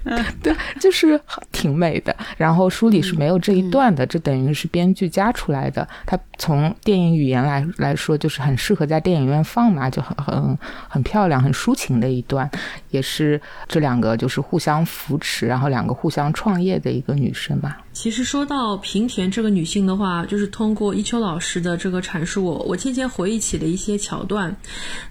[0.41, 1.19] 对，就是
[1.57, 2.15] 挺美的。
[2.37, 5.87] 然后书里是没有这一段的，这等于是编剧加出来的。
[6.05, 12.47] 它从电影语言来来说，就是很适合在电影院放嘛，就很很很漂亮、很抒情的一段，
[12.91, 17.79] 也是这两个就是互相扶持，然后两个互相创业的一个女生吧。
[17.91, 24.55] 其实说到平田这个女性的话，就是通过一秋老师的这个阐述，我我渐渐回忆起了一些桥段。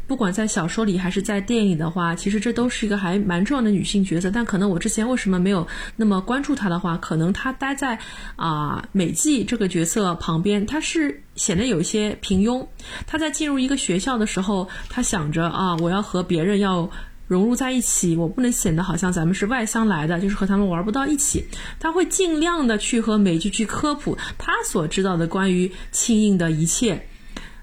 [0.06, 4.30] 不管在小说里还是在电影的话，其实这都是一个还蛮重要的女性角色。
[4.30, 7.99] 但可能我之前为什么没有那么关关注他的话，可能他待在
[8.37, 12.66] 啊美纪这个角色旁边，他是显得有一些平庸。
[13.07, 16.90] 他在进入一个学校的时候，他想着啊，我要和别人要。
[17.27, 21.44] 融入在一起，我不能显得好像咱们是外乡来的，就是和他们玩不到一起。
[21.81, 27.09] 他会尽量的去和美剧去科普他所知道的关于庆应的一切。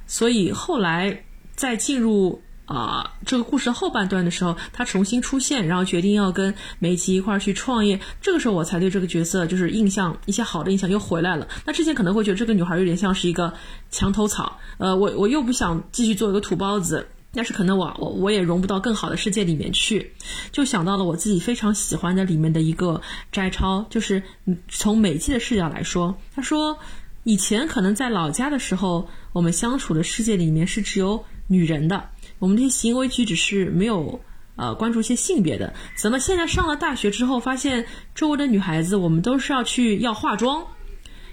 [0.05, 1.23] 所以后来
[1.55, 7.99] 在进入啊这个故事后半段的时候，他重新出现，然后决定要跟美琪一块儿去创业。
[8.21, 11.47] 这个时候我才对这个角色就是印象一些好的印象又回来了。
[11.65, 13.53] 那之前可能会觉得这个女孩有点像是一个
[13.91, 17.07] 墙头草，呃，我我又不想继续做一个土包子。
[17.35, 20.13] 但是可能我我我也融不到更好的世界里面去，
[20.51, 24.21] 就想到了我自己非常喜欢的里面的一个摘抄，就是
[24.69, 26.77] 从美纪的视角来说，他说
[27.23, 32.11] 以前可能在老家的时候，我们相处的世界里面是只有女人的，
[32.43, 34.19] 我们这些行为举止是没有
[34.57, 40.67] 呃关注一些性别的，怎么现在上了大学之后，发现周围的女孩子，我们都是要去要化妆，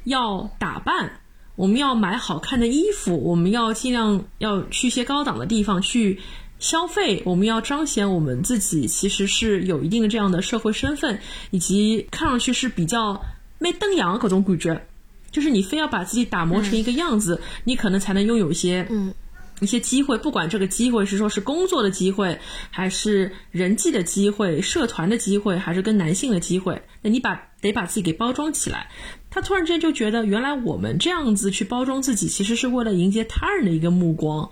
[0.04, 1.18] 要打扮。
[1.56, 6.20] 我们要买好看的衣服，我们要尽量要去一些高档的地方去
[6.60, 11.18] 消费，我们要彰显我们自己其实是有一定的这样的社会身份，
[11.50, 13.20] 以及看上去是比较
[13.58, 14.86] 没登洋各种感觉，
[15.32, 19.12] 就是你非要把自己打磨成一个样子，你可能才能拥有一些嗯
[19.60, 28.88] 一些机会，不管这个机会是说是工作的机会，还是人际的机会、社团的机会，还是跟男性的机会，那你把得把自己给包装起来。
[29.30, 34.50] 他突然之间就觉得，原来我们这样子去包装自己，其实是为了迎接他人的一个目光。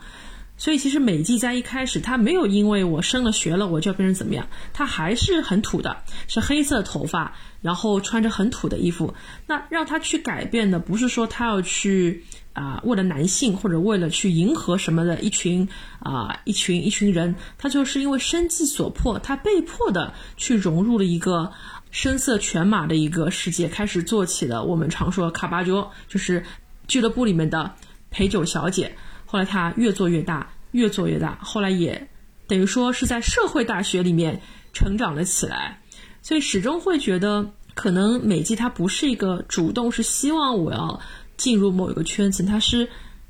[0.61, 9.15] 所以，其实美纪在一开始，他没有因为我升了学了，我就要变成怎么样，他还是很土的，是黑色头发，然后穿着很土的衣服。
[9.47, 12.25] 那让他去改变的，不是说他要去
[12.59, 15.69] 啊，为了男性或者为了去迎合什么的一群
[16.01, 21.53] 啊一群一群人，他就是因为生计所迫，他被迫的去融入了一个。
[21.91, 26.45] 声色犬马的一个世界开始做起了我们常说卡巴乔，就是
[26.87, 27.73] 俱乐部里面的
[28.11, 28.95] 陪酒小姐。
[29.25, 32.11] 后来她越做越大，越做越大，后来也
[32.47, 34.43] 等于说是在社会大学里面
[34.75, 35.81] 成长了起来。
[36.21, 41.01] 所以始终会觉得，可能美纪她不是一个主动是希望我要
[41.39, 42.87] 进入某一个圈子，他是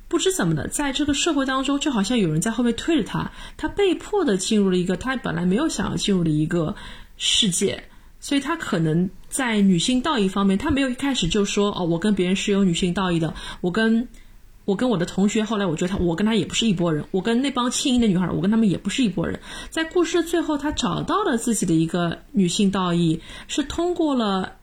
[0.09, 6.75] 不知怎么的，在这个社会当中，就好像有人在后面推着他，他被迫的进入了一个他本来没有想要进入的一个
[7.16, 7.85] 世界。
[8.21, 13.33] 所以，他可能在女性道义方面，他没有一开始就说哦，我跟别人是有女性道义的。
[13.61, 14.09] 我跟
[14.64, 17.05] 我跟我的同学，后来我觉得他，我跟他也不是一拨人。
[17.12, 19.38] 我跟那帮轻盈的女孩，我跟他们也不是一拨人。
[19.71, 24.55] 在故事最后，他找到了自己的一个女性道义，是通过了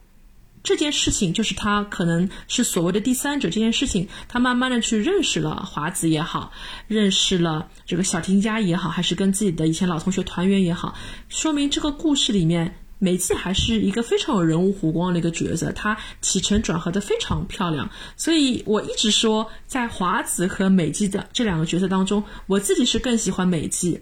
[0.66, 6.52] 这件事情，就是他可能是所谓的第三者这件事情，他慢慢的去认识了华子也好，
[6.88, 10.94] 认识了这个小婷家也好，还是跟自己的以前老同学团圆也好，
[11.30, 12.76] 说明这个故事里面。
[12.98, 17.88] 美纪还是一个非常有人物弧光的一个角色，她起承转合的非常漂亮。
[18.16, 24.00] 所以我一直说，在华子和美纪的这两个角色当中，我自己是更喜欢美纪，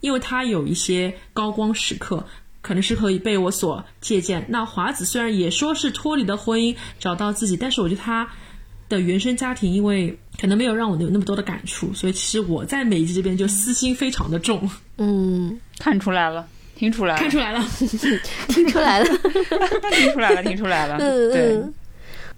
[0.00, 2.26] 因为她有一些高光时刻，
[2.66, 4.44] 可能是可以被我所借鉴。
[4.48, 8.28] 那华子虽然也说是脱离了婚姻找到自己，但是我觉得他
[8.88, 14.68] 的原生家庭因为可能没有让我有那么多的感触，所以其实我在美纪这边就私心非常的重。
[14.98, 16.44] 嗯，看出来了。
[16.74, 17.64] 听出来了，看出来了，
[18.48, 19.06] 听出来了，
[19.92, 20.96] 听出来了，听出来了。
[20.98, 21.74] 嗯嗯，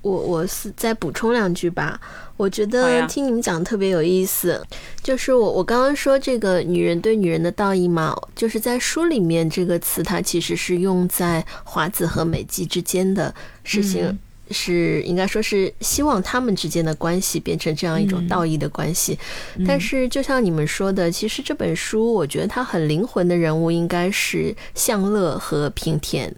[0.02, 2.00] 我我是再补充两句吧。
[2.36, 4.64] 我觉得听你们讲特别有意思，
[5.02, 13.34] 就是我我刚刚说这个女人对女人的道义嘛，就是在书里面这个词，它其实是用在华子和美纪之间的
[13.64, 14.18] 事情。
[14.50, 19.18] 是应该说是希望他们之间的关系变成这样一种道义的关系，
[19.66, 26.34] 但是就像你们说的，其实这本书我觉得它很灵魂的人物应该是向乐和平田，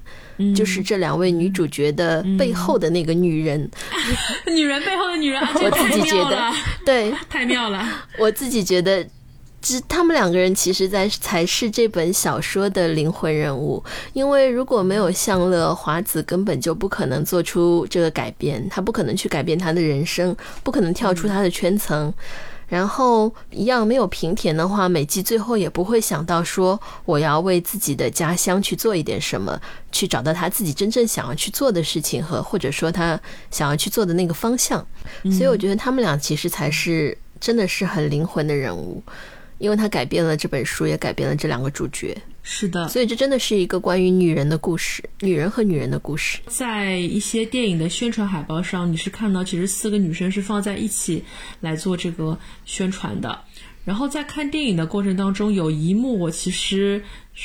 [0.54, 3.70] 就是这两位女主角的背后的那个女人，
[4.46, 6.52] 女人背后的女人，我自己觉得
[6.84, 7.86] 对， 太妙了，
[8.18, 9.06] 我自己觉得。
[9.62, 13.84] 这他们两个人其实，在才是这本小说的灵魂人物。
[14.14, 20.34] 因为如果没有向乐，华子根本就不可能做出这个改变，他不可能去改变他的人生，
[20.64, 22.10] 不可能跳出他的圈层。
[22.70, 29.60] 然后一样没有平田的话，美纪最后也不会想到说我要为自己的家乡去做一点什么，
[29.92, 34.86] 去找到他自己真正想要去做的事情和或者说他想要去做的那个方向。
[35.24, 39.02] 所以我觉得他们俩其实才是真的是很灵魂的人物。
[39.58, 42.16] 因为他改变了这本书，也改变了这两个主角。
[42.42, 46.40] 是的，所以这真的是一个关于女人的故事，女人和女人的故事。
[46.46, 51.24] 在一些电影的宣传海报上，你是看到其实四个女生是放在一起
[51.60, 53.40] 来做这个宣传的。
[53.84, 57.02] 然后在看电影的过程当中，有一幕我其实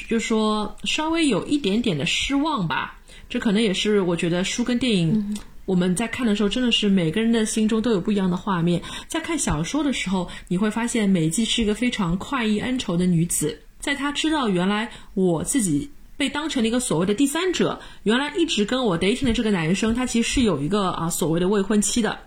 [0.09, 2.99] 就说稍微有一点点的失望吧。
[3.29, 5.37] 这可能也是我觉得书跟电影。
[5.65, 8.83] 我们在看的时候，真的是每个人的心中都有不一样的画面。
[9.07, 13.61] 在看小说的时候，你会发现美纪是一个非常快意恩仇的女子。
[13.85, 22.17] 在她知道原来我自己被当成了一个所谓的第三者，原来一直跟我 dating 的这个男生，他其实是有一个啊所谓的未婚妻的。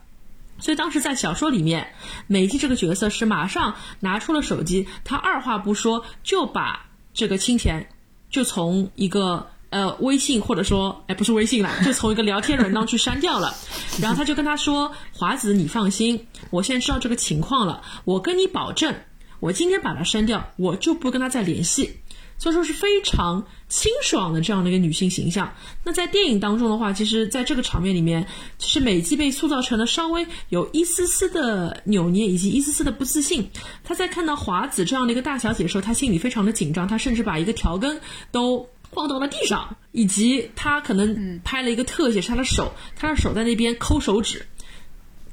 [0.60, 1.88] 所以当时在小说里面，
[2.28, 7.88] 美纪这个角色是马上拿出了手机，她二话不说就把这个亲田
[8.30, 9.48] 就从一个。
[9.70, 13.54] 呃，微信或者说，哎，不是微信了，就从一个聊天软当去删掉了。
[14.00, 18.94] 然后他就跟他说：“华子，你放心，我现在知道这个情况了，我跟你保证，
[19.40, 21.98] 我今天把他删掉，我就不跟他再联系。”
[22.40, 25.54] 所以说是非常清爽的这样的一个女性形象。
[25.82, 28.28] 那在电影当中的话，其实在这个场面里面，
[28.58, 33.50] 其实美纪被塑造成了稍微有一丝丝的扭捏以及一丝丝的不自信。
[33.82, 38.68] 她在看到华子这样的一个大小姐的时候，她心里非常的紧张，她甚至把一个调羹都。
[38.90, 44.46] 晃到了地上，以及她可能拍了一个特写，是她的手，她的手在那边抠手指，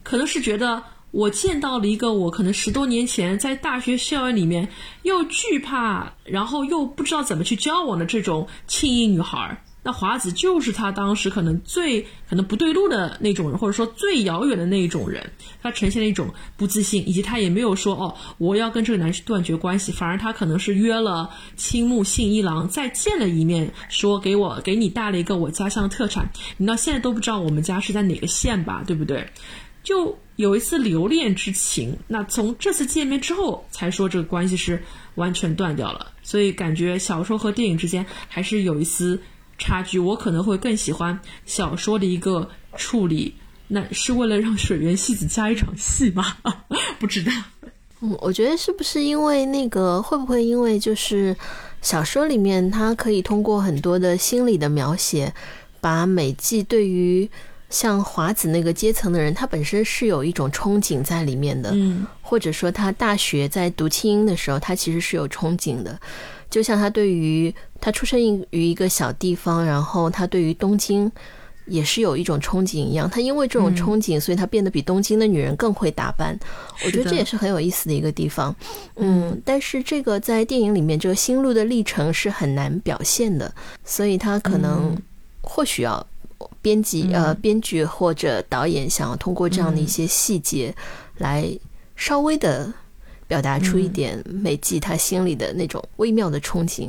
[0.04, 0.84] 可能是觉得
[1.16, 4.68] 我见到了一个我可能十多年前在大学校园里面
[5.04, 9.64] 又惧怕，然后又不知道怎么去交往的这种轻盈女孩。
[9.82, 15.32] 那华子就是他当时可能最可能不对路的那种人，或者说最遥远的那一种人。
[15.64, 19.94] 他呈现了一种不自信，以及他也没有说哦，我要跟这个男生断绝关系。
[19.94, 26.30] 反而他可能是约了青木信一郎再见了一面，说给我给你带了一个我家乡的特产。
[26.58, 28.84] 你到现在都不知道我们家是在哪个县吧？
[28.86, 29.30] 对不对？
[29.82, 31.98] 就有一次留恋之情。
[32.08, 34.84] 那从这次见面之后，才说这个关系是
[35.16, 36.12] 完全断掉了。
[36.24, 39.22] 所以感觉小说和电影之间还是有一丝。
[39.58, 43.34] 差距，我可能会更喜欢小说的一个处理，
[43.70, 46.36] 那是为了让水原希子加一场戏吗？
[47.00, 47.32] 不知道。
[48.02, 51.34] 嗯，我觉得是不是因为那个会不会因为就是
[51.82, 55.34] 小说里面他可以通过很多的心理的描写，
[55.80, 57.30] 把美纪对于
[57.76, 66.00] 像华子那个阶层的人，他本身是有一种憧憬在里面的，嗯，或者说他大学在读清音的时候，他其实是有憧憬的。
[66.50, 68.18] 就像他对于他出生
[68.52, 71.12] 于一个小地方，然后他对于东京
[71.66, 73.10] 也是有一种憧憬一样。
[73.10, 76.40] 他因为这种憧憬，所以他变得比东京的女人更会打扮。
[76.86, 78.56] 我觉得这也是很有意思的一个地方。
[78.96, 83.54] 嗯，但是这个在电影里面，这个心路的历程是很难表现的，
[83.84, 84.96] 所以他可能
[85.42, 86.08] 或许要
[86.66, 90.76] 编辑呃编剧或者导演想要通过这样的一些细节
[91.20, 91.48] 来
[91.96, 92.74] 稍微的。
[93.28, 96.88] 表达出一点美纪她心里的那种微妙的憧憬。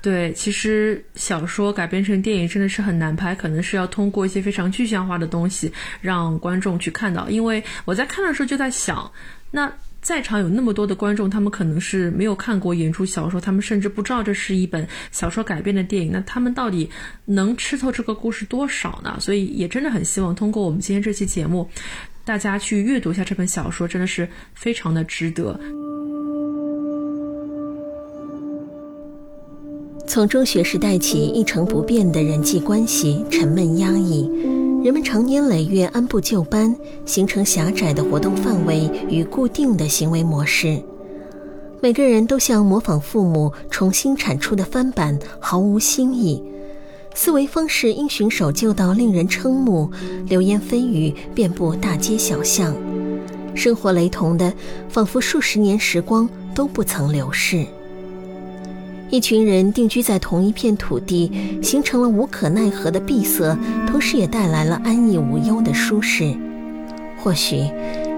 [0.00, 7.28] 对，其实小说改编成电影真的是很难拍，可能是要通过一些非常具象化的东西让观众去看到。
[7.28, 9.10] 因为我在看的时候就在想，
[9.50, 16.10] 那在场有那么多的观众，他们可能是没有看过原著小说，他们甚至不知道这是一本小说改编的电影。
[16.12, 16.90] 那他们到底
[17.26, 19.18] 能吃透这个故事多少呢？
[19.20, 21.68] 所以也真的很希望通过我们今天这期节目，
[22.24, 25.60] 大家去阅读一下这本小说，真的是非常的值得。
[30.12, 34.28] 从中学时代起，一成不变的人际关系沉闷压抑，
[34.82, 36.74] 人们长年累月按部就班，
[37.06, 40.82] 形成狭窄的活动范围与固定的行为模式。
[41.80, 46.42] 每个人都像模仿父母重新产出的翻版，毫无新意。
[47.14, 49.88] 思维方式因循守旧到令人瞠目，
[50.26, 52.74] 流言蜚语遍布大街小巷，
[53.54, 54.52] 生活雷同的，
[54.88, 57.64] 仿佛数十年时光都不曾流逝。
[59.10, 66.32] 一群人定居在同一片土地，形成了无可奈何的闭塞，同时也带来了安逸无忧的舒适。
[67.18, 67.68] 或许，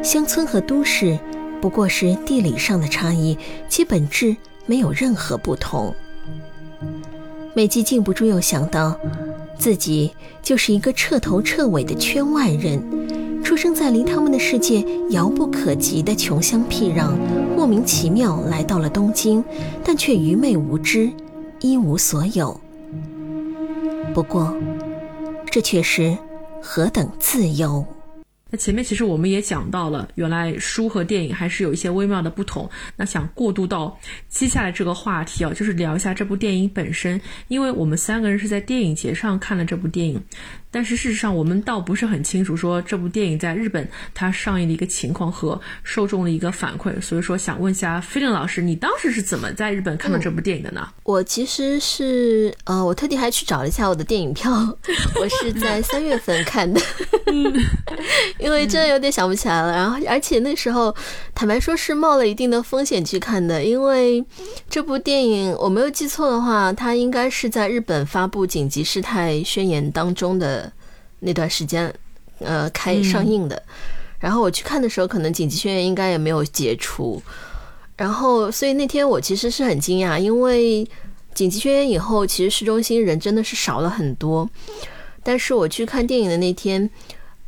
[0.05, 1.19] 乡村和都市
[1.63, 3.39] 不过是地理上的差异，
[3.71, 4.37] 其本质
[4.67, 5.95] 没有任何不同。
[7.55, 8.95] 美纪禁不住又想到，
[9.59, 10.11] 自己
[10.43, 12.83] 就是一个彻头彻尾的圈外人。
[13.43, 17.13] 出生在离他们的世界遥不可及的穷乡僻壤，
[17.57, 19.45] 莫名其妙来到了东京，
[19.85, 21.11] 但却愚昧无知，
[21.61, 22.59] 一无所有。
[24.15, 24.57] 不过，
[25.51, 26.17] 这却是
[26.63, 27.85] 何等自由！
[28.51, 32.69] 那前面其实我们也讲到了，原来书和电影还是有一些微妙的不同。
[32.97, 40.23] 那想过渡到接下来这个话题啊，就是聊一下这部电影本身，因为我们三个人是在电影节上看了这部电影。
[40.73, 50.89] 但是事实上，我们倒不是很清楚说这部电影在日本它上映的一个情况和受众的一个反馈，所以说想问一下菲林老师，你当时是怎么在日本看到这部电影的呢？
[51.03, 54.51] 我其实是呃，我特地还去找了一下我的电影票，
[55.21, 56.81] 我是在三月份看的，
[58.41, 59.73] 因为真的有点想不起来了。
[59.73, 60.95] 然后而且那时候
[61.35, 64.25] 坦白说是冒了一定的风险去看的，因为
[64.71, 70.62] 这部电影我没有记错的话，它应该是在日本发布紧急事态宣言当中的。
[71.25, 71.93] 那段时间，
[72.41, 73.63] 呃，开上映的，
[74.19, 77.23] 然后我去看的时候，可能紧急宣言应该也没有解除，
[77.97, 80.85] 然后所以那天我其实是很惊讶，因为
[81.33, 84.51] 紧急宣言以后，其实市中心人真的是少了很多。
[85.23, 86.91] 但是我去看电影的那天，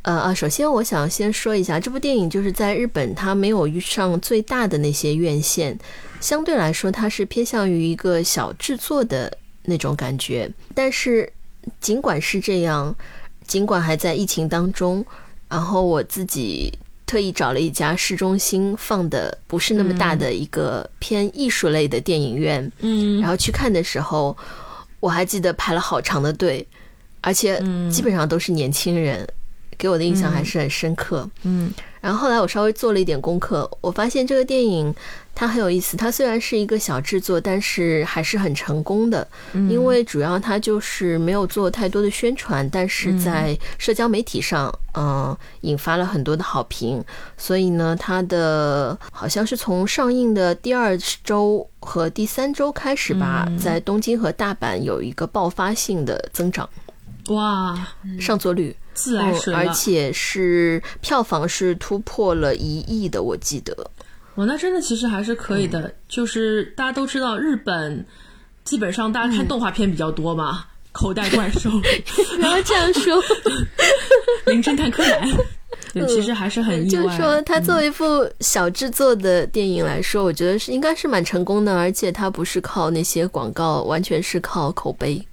[0.03, 5.77] 呃啊，首先我想先说一下，这部电影就是在日本，它没有遇上最大的那些院线，
[6.21, 10.49] 相对来说，它是偏向于一个小制作的那种感觉。
[10.73, 11.29] 但是
[11.81, 12.95] 尽管是这样。
[13.47, 15.05] 尽管还在疫情当中，
[15.47, 16.73] 然后我自己
[17.05, 24.35] 特意找了一家市中心放的不是那么大的一个偏艺术类的电影院，嗯，然后去看的时候，
[24.99, 26.67] 我还记得排了好长的队，
[27.21, 27.59] 而且
[27.91, 29.27] 基本上都是年轻人，
[29.77, 31.71] 给我的印象还是很深刻，嗯。
[32.05, 34.93] 然后后来我稍微做了一点功课，我发现这个电影
[35.33, 35.97] 它很有意思。
[35.97, 47.03] 它虽然是一个小制作，但是还是很成功的，因为主要它就是没有做太多的宣传，但是在社交媒体上，嗯，引发了很多的好评。
[47.37, 56.69] 所以呢，它的好像是从上映的第二周和第三周开始吧，在东京和大阪有一个爆发性的增长。
[57.29, 57.75] 哇，
[58.19, 58.75] 上座率。
[58.95, 63.91] 自来水而且是票房是突破了一亿的，我记得。
[64.33, 65.93] 哦，那真的其实还是可以的。
[66.09, 68.03] 就是大家都知道，日本
[68.63, 71.69] 基本上大家看动画片比较多嘛，口袋怪兽。
[72.37, 73.21] 不要这样说。
[74.47, 75.29] 名侦探柯南。
[75.93, 77.03] 对，其实还是很意外。
[77.03, 85.25] 就是说，它作为一部小制作的电影来说，我觉得是应该是蛮成功的，而且它不是靠那些广告，完全是靠口碑。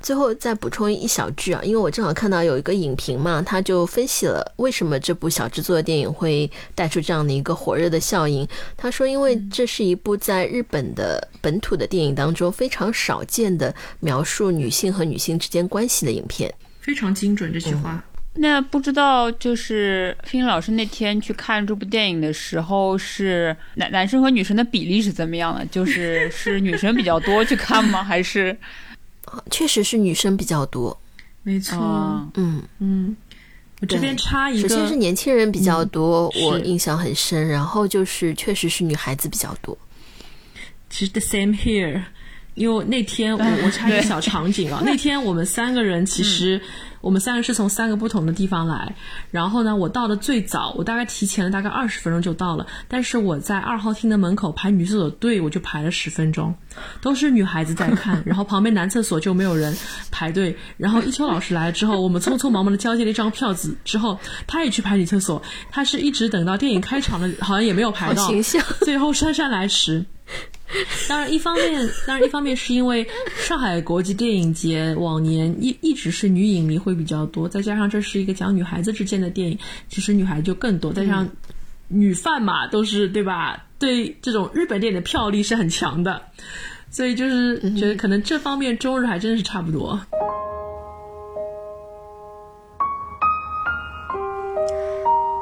[0.00, 8.46] 最后再补充一小句啊，因为我正好看到有一个影评嘛，他就分析了为什么这部小制作的电影会带出这样的一个火热的效应。
[8.76, 18.02] 他说，因为这是一部在日本的本土的电影当中非常少见的描述女性和女性之间关系的影片，非常精准这句话。
[18.40, 25.66] 那不知道就是飞老师那天去看这部电影的时候，是男男生和女生的比例是怎么样的？
[25.66, 28.02] 就是是女生比较多去看吗？
[28.02, 28.56] 还是？
[29.50, 30.98] 确实是女生比较多，
[31.42, 31.76] 没错。
[32.34, 33.16] 嗯嗯，
[33.80, 37.46] 我这边插一个，首先是年轻人比较多，我印象很深。
[37.48, 39.76] 然后就是确实是女孩子比较多。
[40.90, 42.02] 其实 the same here，
[42.58, 46.60] 因为那天我我插一个小场景啊， 那天我们三个人其实。
[47.00, 48.96] 我们三个是从三个不同的地方来，
[49.30, 52.66] 然后呢，我到的最早，我大概提前了大概二十分钟就到了。
[52.88, 56.52] 但是我在二号厅的门口排女厕所队，我就排了十分钟，
[57.00, 59.76] 都是女孩子在看， 然后旁边男厕所就没有人
[60.10, 60.56] 排队。
[60.76, 65.40] 然后一秋老师来了之后，我们匆匆忙忙的交接了一张票子之后，他也去排女厕所，
[65.70, 68.28] 他是一直等到电影开场的，好像也没有排到，
[68.80, 70.04] 最后姗姗来迟。
[71.08, 79.58] 当然，一方面，当然一方面是因为上海国际电影节往年一一直是女影迷会比较多，再加上这是一个讲女孩子之间的电影，
[79.88, 80.92] 其实女孩就更多。
[80.92, 81.28] 再加上
[81.88, 83.64] 女犯嘛，都是对吧？
[83.78, 86.20] 对这种日本电影的票力是很强的，
[86.90, 89.98] 所以就是觉得可能这方面中日还真是差不多。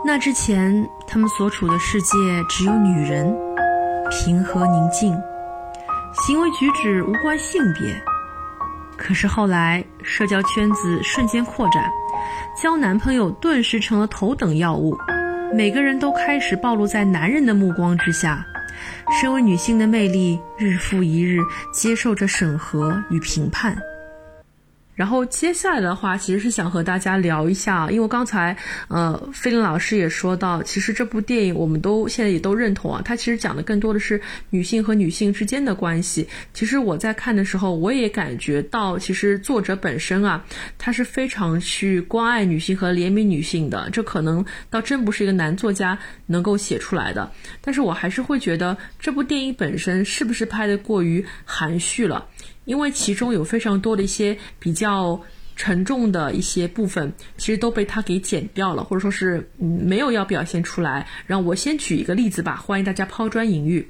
[0.05, 2.17] 那之前他们所处的世界
[2.49, 3.46] 只有女人。
[4.11, 5.17] 平和宁静，
[6.13, 7.95] 行为举止无关性别。
[8.97, 11.91] 可是后来，社交圈子瞬间扩展，
[12.61, 14.97] 交男朋友顿时成了头等要务，
[15.53, 18.45] 每个人都开始暴露在男人的目光之下。
[19.21, 21.39] 身为女性的魅力，日复一日
[21.73, 23.77] 接受着审核与评判。
[24.97, 28.57] 然后接下来的话，其实是想和大家聊一下，因为刚才
[28.89, 36.27] 呃，菲林老师也说到，其实这部电影我们都现在也都认同啊，它其实讲的更多的是女性和女性之间的关系。
[36.55, 40.43] 其实我在看的时候，我也感觉到，其实作者本身啊，
[40.79, 47.31] 他是非常去关爱女性和怜悯女性的，这可能倒真不是一个男作家能够写出来的。
[47.61, 52.27] 但是我还是会觉得，这部电影本身是不是拍的过于含蓄了？
[52.67, 55.19] 因为其中有非常多的一些比较
[55.57, 61.09] 沉重的一些部分，其实都被他给剪掉了，或者说是没有要表现出来。
[61.27, 63.89] 然后我先举一个例子吧，欢迎大家抛砖引玉。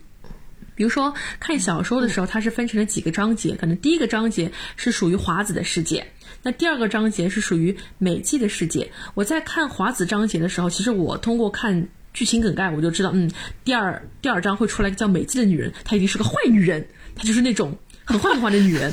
[0.76, 6.06] 比如说看小说的时候，它是分成了几个章节，可能第一个章节是属于华子的世界，
[6.42, 8.92] 那第二个章节是属于美纪的世界。
[9.14, 13.30] 我在看华子章节的时候，其实我通过看剧情梗概，我就知道，嗯，
[13.64, 17.76] 第二第二章会出来一个叫美纪的女人，她一定是个坏女人，她就是那种。
[18.06, 18.92] 很坏很坏的女人，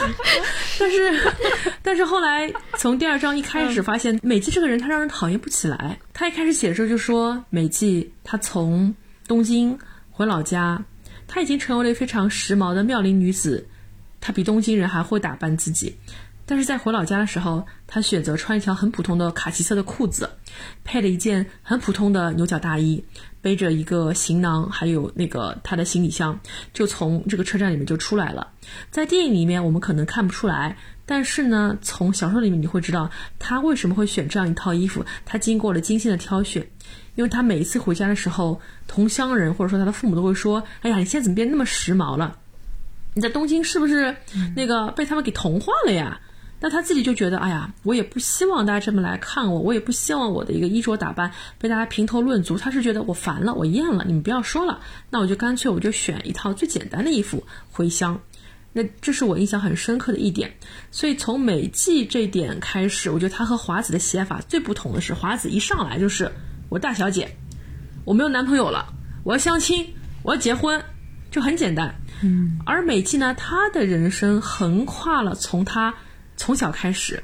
[0.78, 1.32] 但是，
[1.82, 5.98] 但是后来从第二章一开始发现，美纪这个人她让人讨厌不起来。
[6.12, 8.94] 他一开始写的时候就说，美纪她从
[9.26, 9.78] 东京
[10.10, 10.84] 回老家，
[11.26, 13.66] 她已经成为了非常时髦的妙龄女子，
[14.20, 15.96] 她比东京人还会打扮自己。
[16.44, 20.28] 但是在回老家的时候，她选择穿一条很普通的卡其色的裤子，
[20.84, 23.02] 配了一件很普通的牛角大衣。
[23.42, 26.40] 背着一个行囊，还有那个他的行李箱，
[26.72, 28.52] 就从这个车站里面就出来了。
[28.90, 35.04] 在电影里面我们可能看不出来，但是呢，从小说里面你会知道他为什么会选这样一套衣服。
[35.26, 36.66] 他经过了精心的挑选，
[37.16, 42.38] 因为他每一次回家的时候，同乡人或者说他的父母都会说：“哎呀，你现在怎么变那么时髦了？
[43.14, 44.16] 你在东京是不是
[44.54, 46.20] 那个被他们给同化了呀？”
[46.62, 52.56] 那他自己就觉得，哎呀，我也不希望大家这么来看我，我也不希望我的一个衣着打扮被大家评头论足。
[52.56, 54.78] 他是觉得我烦了，我厌了，你们不要说了，
[55.10, 58.20] 那我就干脆我就选一套最简单的衣服回乡。
[58.72, 60.54] 那这是我印象很深刻的一点。
[60.92, 66.30] 所以从美纪这点开始，我觉得他和华子的写法最不同的是，华子一上来就是
[66.68, 67.36] 我大小姐，
[68.04, 68.86] 我没有男朋友了，
[69.24, 69.92] 我要相亲，
[70.22, 70.80] 我要结婚，
[71.32, 71.92] 就很简单。
[72.22, 75.92] 嗯，而美纪呢，她的人生横跨了从她。
[76.36, 77.22] 从小开始，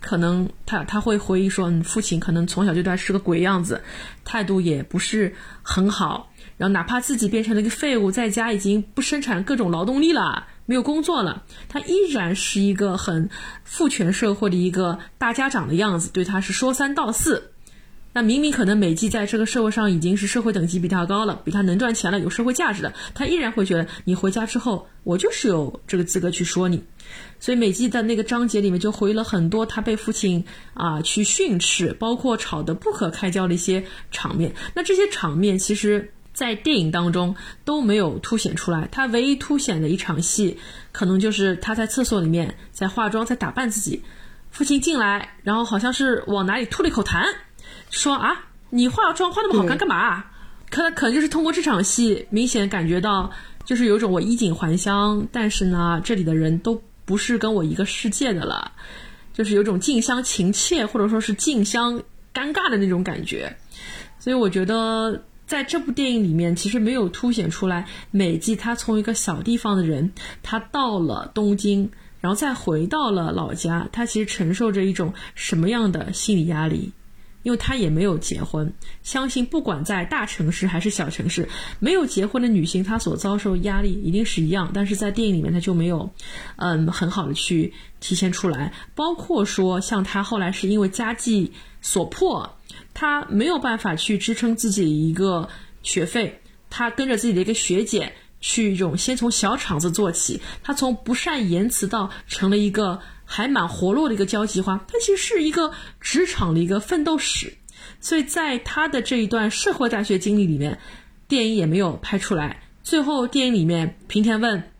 [0.00, 3.82] 可能他他会回忆说，父亲可能从小就对他是个鬼样子，
[4.24, 6.30] 态度也不是很好。
[6.56, 13.30] 然后哪怕自己变成了一个废物，在家已经不生产各种劳动力了，没有工作了，他依然是一个很
[13.64, 17.52] 父权社会的一个大家长的样子，对他是说三道四。
[18.12, 26.82] 那明明可能美纪在这个社会上已经是社会等级比他高了，比他能赚钱了，有社会价值的，他依然会觉得你回家之后，我就是有这个资格去说你。
[27.38, 30.44] 所以美纪的那个章节里面就回忆了很多他被父亲
[30.74, 34.54] 啊去训斥，包括吵得不可开交的一些场面。
[34.74, 37.34] 那这些场面其实，在电影当中
[37.64, 38.86] 都没有凸显出来。
[38.92, 40.58] 他唯一凸显的一场戏，
[40.92, 44.02] 可能就是他在厕所里面在化妆，在打扮自己。
[44.50, 47.24] 父亲进来，然后好像是往哪里吐了一口痰，
[47.90, 50.24] 说啊，你化妆化那么好看干嘛？
[50.68, 53.30] 可能可能就是通过这场戏，明显感觉到
[53.64, 56.82] 就是有种我衣锦还乡，但是呢，这里的人都。
[57.10, 58.70] 不是跟我一个世界的了，
[59.34, 62.00] 就是有种近乡情怯，或者说是近乡
[62.32, 63.56] 尴尬的那种感觉。
[64.20, 71.90] 所以我觉得在这部电影里面，其实没有凸显出来美纪她从一个小地方的人，她到了东京，
[72.20, 76.92] 然后再回到了老家，她其实承受着一种什么样的心理压力。
[77.42, 78.72] 因为她也没有结婚。
[79.02, 84.70] 相信不管在大城市还是小城市，没有结婚的女性，她所遭受压力一定是一样。
[84.74, 86.10] 但是在电影里面，她就没有，
[86.56, 88.72] 嗯，很好的去体现出来。
[88.94, 92.58] 包括说，像她后来是因为家计所迫，
[92.94, 95.48] 她没有办法去支撑自己一个
[95.82, 103.00] 学费，她跟着自己的一个学姐去，一种先从小厂子做起，她从不善言辞到成了一个。
[103.32, 107.56] 还蛮活络的一个交际花，它其实是一个职场的一个奋斗史，
[108.00, 110.80] 所以在他的这一段社会大学经历里面，
[111.28, 112.60] 电影也没有拍出来。
[112.82, 114.72] 最后电影里面，平田问：“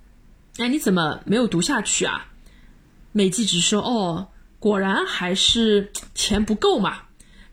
[0.59, 2.27] 哎，你怎么没有读下去啊？”
[3.13, 4.27] 美纪只说：“哦，
[4.59, 7.03] 果然还是钱不够嘛。”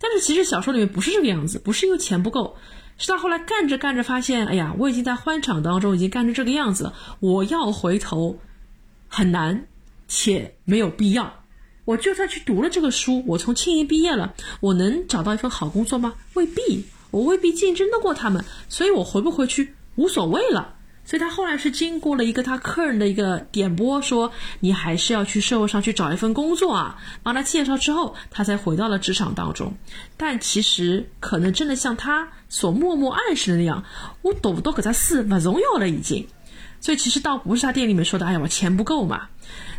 [0.01, 2.57] 但是其实小说里面不是这个样子，不是因为钱不够，
[2.97, 8.39] 是他后来干着干着发现，哎呀，我已经在欢场当中已经干成这个样子了，我要回头
[9.07, 9.67] 很难。
[10.07, 11.43] 且没有必要。
[11.85, 16.15] 我就算去读了这个书，我从青营毕业了，我能找到一份好工作吗？
[16.33, 18.43] 未必，我未必竞争得过他们。
[18.67, 20.73] 所以我回不回去无所谓了。
[21.05, 27.01] 所以他后来是经过了一个他客人的一个点拨，说你还是要去社会上去找一份工作啊。
[27.23, 29.73] 帮他介绍之后，他才回到了职场当中。
[30.17, 33.85] 但其实可能真的像他所默默暗示的那样，
[34.21, 36.27] 我读不到搿只书不重要了已经。
[36.87, 39.27] 所以其实倒不是他店里面说的，哎呀，我钱不够嘛。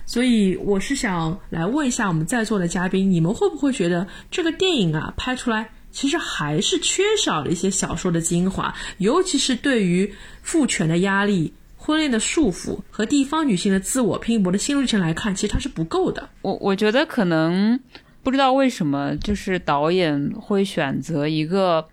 [0.05, 16.29] 所以我是想来问一下我们在座的嘉宾，你们会不会觉得这个电影啊拍出来其实还是缺少了一些小说的精华，尤其是对于父权的压力、婚恋的束缚和地方女性的自我拼搏的心路历程来看，其实它是不够的。
[16.43, 17.81] 我我觉得可能
[18.23, 21.89] 不知道为什么，就是导演会选择一个。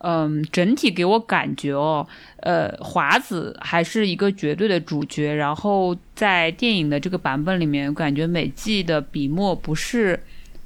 [0.00, 2.06] 嗯，整体给我感觉哦，
[2.40, 5.34] 呃，华子还是一个绝对的主角。
[5.34, 10.22] 然后在电影的这个版本里面，感觉美纪的笔墨不是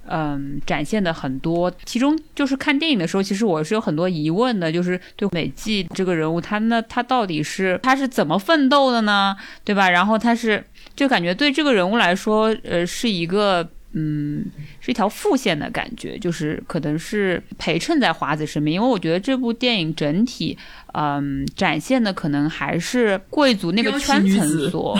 [0.08, 1.72] 嗯展现的很多。
[1.84, 9.36] 其中就是看电影的时候，其实我是有很多疑问的，就是对美纪这个人物，他那他到底是他是怎么奋斗的呢？
[9.64, 9.88] 对吧？
[9.88, 10.64] 然后他是
[10.96, 13.68] 就感觉对这个人物来说，呃，是一个。
[13.92, 14.44] 嗯，
[14.80, 20.56] 是一条副线的感觉，就是可能是陪衬在华子身边，因为我觉得这部电影整体，
[20.94, 24.98] 嗯，展现的可能还是贵族那个圈层所。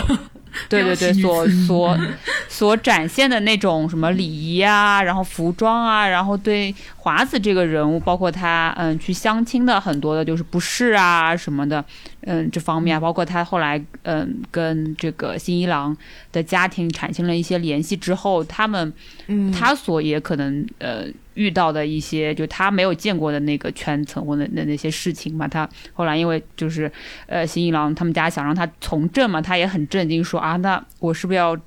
[0.69, 1.97] 对 对对，所所
[2.49, 11.83] 所展现的那种什么礼仪啊，然后服装啊，然后对华子这个人物，包括他嗯去相亲的很多的就是不适啊什么的，
[12.25, 15.95] 嗯这方面啊，包括他后来嗯跟这个新一郎
[16.31, 18.91] 的家庭产生了一些联系之后，他们
[19.27, 21.05] 嗯他所也可能呃。
[21.35, 26.91] 遇到的一些就他没有见过的那个圈层或者那那些事情嘛，他后来因为就是
[27.27, 31.57] 呃新一郎他们家想让他从政嘛，他也很震惊说啊，那我是不是要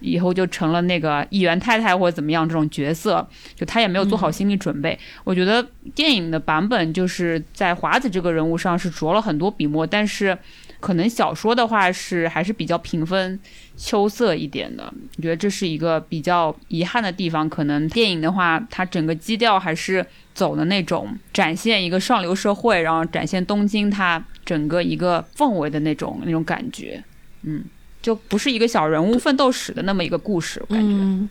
[0.00, 3.26] 以后就成了那个议员太太或者怎么样这种角色？
[3.54, 4.98] 就他也没有做好心理准备。
[5.24, 10.36] 我觉得电影的版本就是在华子这个人物上是着了很多笔墨，但是。
[10.80, 13.40] 可能小说的话是还是比较平分
[13.76, 14.84] 秋色一点的，
[15.16, 17.48] 我觉得这是一个比较遗憾的地方。
[17.48, 27.02] 可能电影的话，它整个基调还是走的那种展现一个上流社会，然后展现东京它整个一个氛围的那种那种感觉，
[27.42, 27.64] 嗯，
[28.00, 30.62] 就不是一个小人物奋斗史的那么一个故事。
[30.68, 31.28] 我感觉，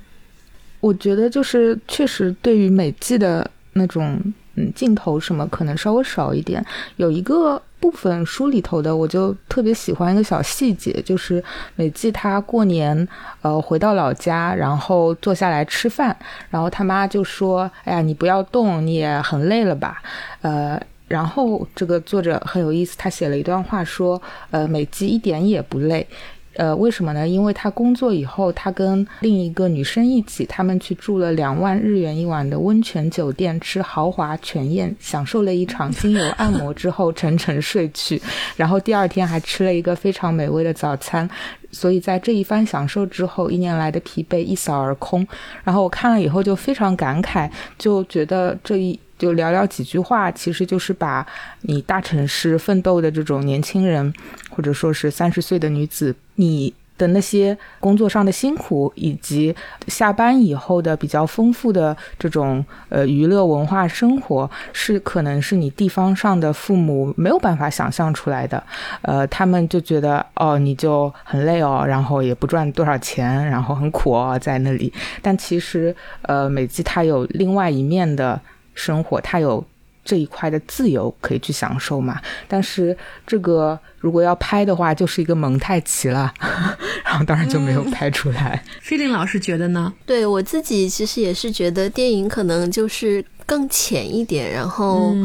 [0.81, 4.21] 我觉得就是确实对于美纪的那种
[4.55, 6.65] 嗯镜头什么可能稍微少一点，
[6.97, 7.61] 有一个。
[7.83, 11.43] 部分书里头的，我就特别喜欢一个小细节，就是
[11.75, 13.05] 美纪她过年，
[13.41, 16.15] 呃，回到老家，然后坐下来吃饭，
[16.49, 20.01] 然后他妈就说：“哎呀，你不要动，你也很累了吧？”
[20.43, 26.07] 呃，然后这个作者很有意思，他写了一段话说：“呃，美纪一点也不累。”
[26.55, 27.27] 呃，为什么呢？
[27.27, 38.21] 因为他工作以后，他跟另一个女生一起，他们去住了两万日元一晚的温泉酒店，吃豪华全宴，享受了一场精油按摩之后，沉沉睡去。
[38.55, 41.29] 然后第二天还吃了一个非常美味的早餐。
[41.71, 45.27] 所以在这一番享受之后，一年来的疲惫一扫而空。
[45.63, 48.99] 然后我看了以后就非常感慨，就觉得这一。
[49.23, 51.25] 就寥寥几句话，其实就是把
[51.61, 54.13] 你大城市奋斗的这种年轻人，
[54.49, 59.55] 或者说是三十岁的女子，你的那些工作上的辛苦，以及
[59.87, 68.61] 下班以后的比较丰富的这种呃娱乐文化生活，是可能是你地方上的父母没有办法想象出来的。
[69.03, 74.91] 呃，他们就觉得哦，你就很累哦，然后也不赚多少钱，然后很苦哦，在那里。
[75.21, 78.37] 但其实，呃，美纪它有另外一面的。
[78.73, 79.63] 生活，他有
[80.03, 82.19] 这一块的自由可以去享受嘛？
[82.47, 82.95] 但是
[83.25, 86.33] 这个如果要拍的话，就是一个蒙太奇了，
[87.05, 88.63] 然后当然就没有拍出来。
[88.81, 89.93] 菲林老师觉得呢？
[90.05, 95.15] 对我自己其实也是觉得电影可能就是更浅一点，然后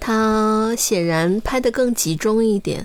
[0.00, 2.84] 它显然拍的更集中一点。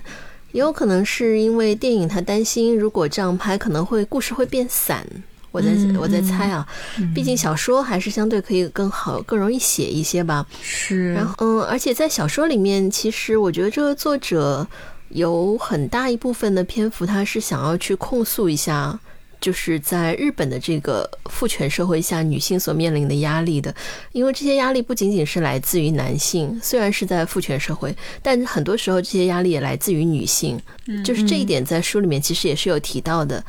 [0.52, 5.06] 也有可能是因为电影他担心，如果这样拍可能会故事会变散。
[5.50, 6.66] 我在我在猜啊，
[7.14, 10.46] 毕竟小说还是相对可以更好、更容易写一些吧。
[10.62, 14.66] 是，然后嗯，而且在小说里面，其实我觉得这个作者
[15.10, 18.98] 有很大一部分的篇幅，他是想要去控诉一下。
[19.40, 23.74] 就是在日本的这个父权社会下，女性所面临的压力的，
[24.12, 30.60] 因为这些压力不仅仅是来自于男性，虽然是在父权社会，但很多时候这些压力也来自于女性。
[31.02, 33.42] 就是这一点在书里面其实也是有提到的，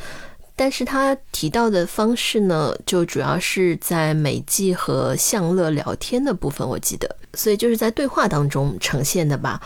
[0.56, 9.62] 但是他提到的方式呢，就主要是在美纪和向乐聊天的部分，我记得，所以就是在对话当中呈现的吧。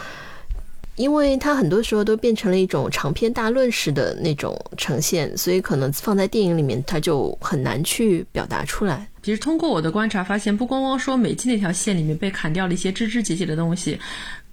[0.95, 9.05] 因为它很多时候都变成了一种长篇大论式的那种呈现，所以可能放在电影里面，它就很难去表达出来。
[9.21, 13.99] 其实通过我的观察发现，不光光说美纪那条线里面被砍掉了一些枝枝节节的东西，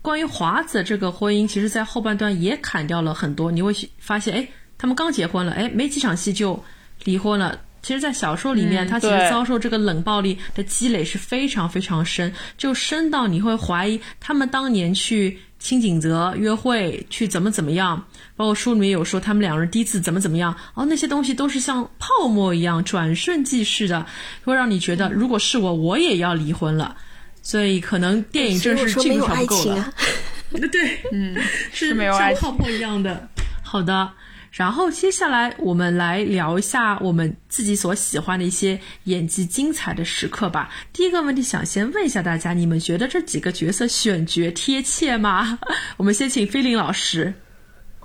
[0.01, 3.53] 关于华子这个婚姻，其实在后半段也砍掉了很多。
[3.53, 4.49] 你会发现，哎，
[4.83, 6.61] 他们刚结婚了，哎，没几场戏就
[7.05, 7.57] 离婚了。
[7.83, 15.39] 其实，在小说里面，他其实遭受这个冷暴力的积累是非常非常深，就深到你会怀疑他们当年去。
[15.61, 18.05] 清景泽约会去怎么怎么样？
[18.35, 20.53] 包括书里面有说他们两人第一次怎么怎么样？
[20.74, 24.05] 哦，那些东西都是像泡沫一样转瞬即逝的，
[24.43, 26.97] 会让你觉得如果是我，我也要离婚了。
[27.43, 29.95] 所以可能电影真是镜头不够了。
[30.51, 31.37] 对，嗯，
[31.72, 33.28] 是像泡沫一样的。
[33.62, 34.11] 好的。
[34.53, 40.69] 然后接下来我们来聊一下我们自己所喜欢的一些演技精彩的时刻吧。
[40.93, 45.59] 第一个问题想先问一下大家，你们觉得这几个角色选角贴切吗？
[45.97, 47.33] 我们先请菲林老师。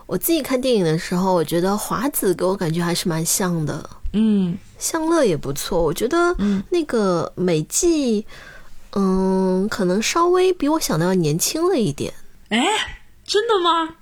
[0.06, 3.89] 我自己看电影的时候，我觉得华子给我感觉还是蛮像的。
[4.14, 5.84] 嗯，向乐也不错。
[5.84, 6.34] 我觉得
[6.70, 8.26] 那个美纪，
[8.93, 12.14] 嗯，可能稍微比我想的要年轻了一点。
[12.48, 12.58] 哎，
[13.28, 13.95] 真的吗？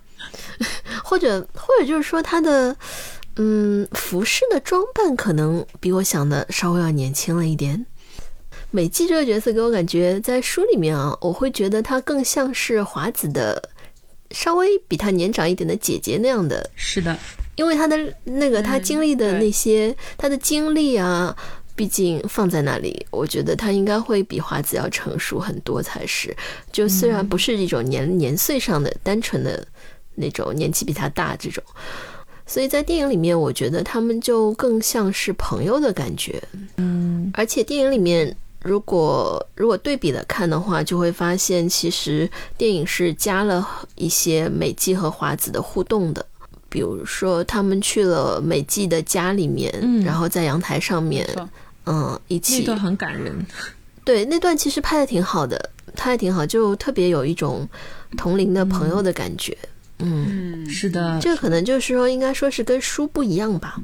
[1.03, 2.75] 或者或者就是说他的
[3.35, 7.85] 嗯服饰的装扮可能比我想的稍微要年轻了一点。
[8.71, 13.69] 美纪这个角色给我感觉在书里面啊，我会觉得她更像是华子的
[14.31, 16.69] 稍微比她年长一点的姐姐那样的。
[16.75, 17.17] 是的，
[17.55, 21.33] 因为她的那个她经历的那些她的经历啊，
[21.73, 26.35] 毕竟放在那里，我觉得她应该会比华子要成熟很多才是。
[26.69, 29.65] 就虽然不是一种年年岁上的单纯的。
[30.15, 31.63] 那种年纪比他大这种，
[32.45, 36.41] 所以在电影里面，我觉得他们就更像是朋友的感觉。
[36.77, 46.25] 嗯，而且电影里面，如果如果对比的看的话，就会发现其实电影是加了一些美纪和华子的互动的，
[46.69, 51.27] 比如说他们去了美纪的家里面，嗯然后在阳台上面，
[51.85, 53.45] 嗯，一起那段很感人。
[54.03, 57.67] 对，那段其实拍的挺好的，拍的挺好，就特别有一种
[58.15, 59.57] 同龄的朋友的感觉。
[59.61, 59.69] 嗯，
[60.67, 63.81] 是的，这个可能就是说，应该说是跟书不一样吧。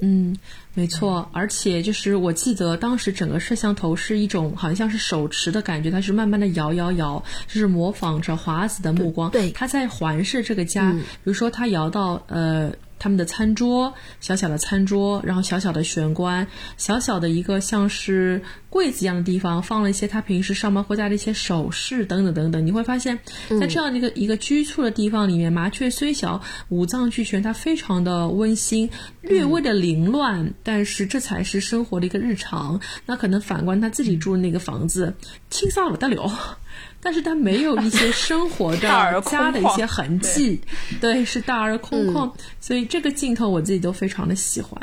[0.00, 0.36] 嗯，
[0.74, 12.72] 没错，而且就是我记得当时整个摄像头是一种好像是手持的感觉，它是慢慢的摇摇摇，就是模仿着华子的目光，对，他在环视这个家，比如说他摇到呃。
[12.98, 16.46] 他们的餐桌，小小的餐桌，然后小小的玄关，
[16.76, 22.66] 小小的一个像是柜子一样的地方，放了一些他平时上班回家的一些首饰，等等等等。
[22.66, 23.18] 你会发现
[23.60, 28.88] 在这样的一个一个居处的地方里面，麻雀虽小，五脏俱全，它非常的温馨，
[29.22, 32.80] 略微的凌乱，但是这才是生活的一个日常。
[33.06, 35.14] 那可能反观他自己住的那个房子，
[35.50, 36.58] 清桑了得了。
[37.00, 38.88] 但是它没有一些生活的
[39.22, 40.60] 家的一些痕迹，
[41.00, 42.30] 对，是大而空旷，
[42.60, 44.78] 所以这个镜头我自己都非常的喜欢。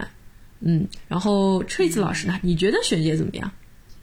[0.61, 3.51] 嗯，然后锤子老师呢，你觉得选角怎么样？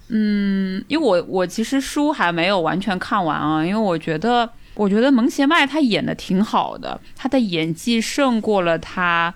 [0.08, 9.32] 嗯，因为我我其实书还没有完全看完啊，因为我觉得我觉得蒙贤麦他演的挺好的，他的演技胜过了他，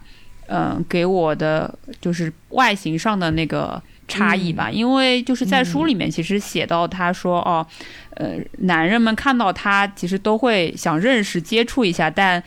[0.48, 3.82] 嗯，给我的就是外形上的那个。
[4.08, 7.66] 差异吧，因为就是在书里面其实写到他说哦，
[8.10, 12.40] 呃，男人们看到他其实都会想认识接触一下，但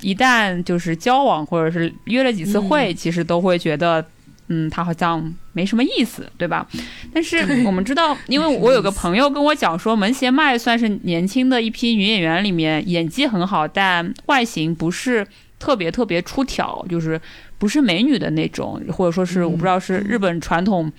[0.00, 4.04] 一旦就是交往或者是约了几次会，其实都会觉得
[4.48, 6.66] 嗯，他好像没什么意思，对吧？
[7.14, 15.24] 但是我们知道，因为我有个朋友跟我讲说，门胁麦算是年轻的一批女演员里面演技很好，但外形不是
[15.60, 17.20] 特别特别出挑，就是。
[17.64, 20.92] 不是美女的那种，或者说是我不知道是日本传统，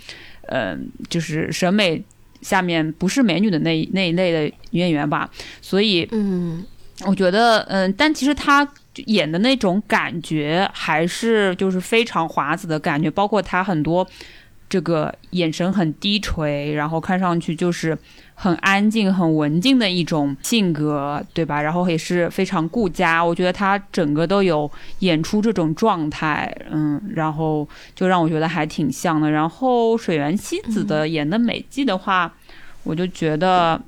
[0.47, 2.03] 嗯，就是审美
[2.41, 5.29] 下面不是美女的那那一类的女演员吧。
[5.61, 6.65] 所以，嗯，
[7.05, 8.67] 我觉得，嗯，但其实她
[9.05, 14.07] 演的那种感觉还是就是非常华子的感觉，包括她很多。
[14.67, 17.95] 这个眼神很低垂，然后看上去就是
[18.35, 21.59] 很安静、很文静的一种性格，对吧？
[21.61, 24.69] 然后也是非常顾家，我觉得他整个都有
[24.99, 29.31] 演出这种状态，嗯，然后就让我觉得还挺像的。
[29.31, 32.31] 然后水原希子的演的美纪的话，
[32.83, 33.81] 我就觉得。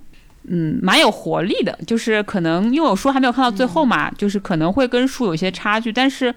[0.50, 6.34] 嗯，蛮有活力的，就是可能因为我书还没有看到最后嘛，就是可能会跟书有些差距，但是，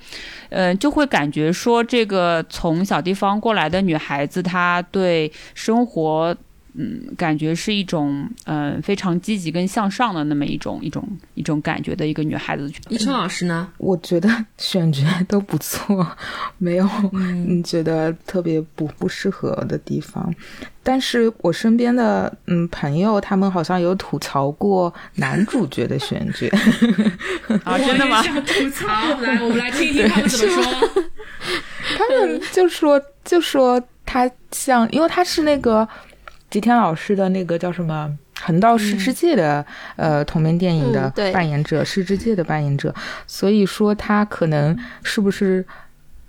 [0.49, 6.37] 嗯，就会感觉说这个从小地方过来的女孩子，她对生活。
[6.81, 12.73] 嗯，感觉是一种嗯非常积极跟向上的那么一种一种一种感觉的一个女孩子。
[12.89, 13.69] 一春老师呢？
[13.77, 16.07] 我觉得选角都不错，
[16.57, 20.35] 没有嗯觉得特别不不适合的地方。
[20.83, 26.49] 但是我身边的嗯朋友，他们好像有吐槽过男主角的选角。
[27.65, 28.23] 啊，真的吗？
[28.23, 28.87] 吐槽，
[29.21, 31.03] 来，我们来听听他们怎么说。
[31.99, 35.87] 他们就说就说他像，因为他是那个。
[36.51, 38.11] 吉田老师的那个叫什么
[38.45, 39.65] 《横道世之介》的
[39.97, 42.93] 呃同名电影的扮演者，世之介的扮演者，
[43.27, 45.65] 所以说他可能是不是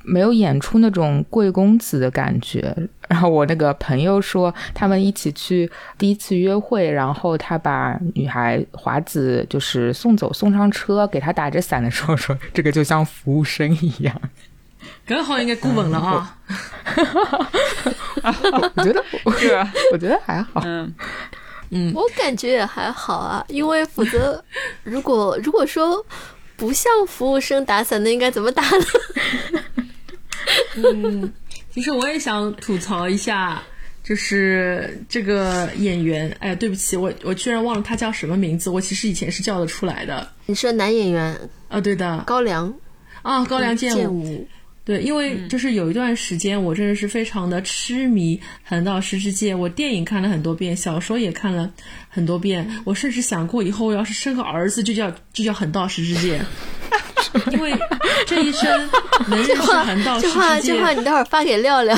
[0.04, 2.76] 没有演出那种贵公子的感觉？
[3.08, 14.22] 然后我那个朋友说，他们一起去第一次约会，然后他把女孩华子就是送走，送上车，给他打着伞的时候说，这个就像服务生一样。
[15.06, 16.38] 刚好应该顾稳了啊！
[18.76, 19.04] 我觉得，
[19.92, 20.62] 我觉得还好。
[20.66, 20.94] 嗯
[21.74, 24.44] 嗯，我感觉也还好啊，因为否则，
[24.84, 26.06] 如果如果说
[26.58, 28.86] 不像服务生打伞，那应该怎么打呢？
[30.76, 31.34] 嗯，
[31.74, 33.62] 其实我也想吐槽一下，
[34.04, 36.36] 就是这个演员。
[36.40, 38.70] 哎，对不起，我我居然忘了他叫什么名字。
[38.70, 40.30] 我其实以前是叫得出来的。
[40.46, 41.80] 你说男演员啊？
[41.80, 42.74] 对的，高粱
[43.22, 44.46] 啊，高粱健武。
[44.84, 51.72] 对，因为就是有一段时间，我真的是非常的痴迷《横道世之介》，我电影看了很多遍，小说也看了
[52.10, 56.42] 很多遍，我甚至想过以后要是生个儿子，就叫就叫横道世之介，
[57.54, 57.72] 因为
[58.26, 58.90] 这一生
[59.28, 61.96] 能认识横道世之介，这话这话你待会儿发给廖廖，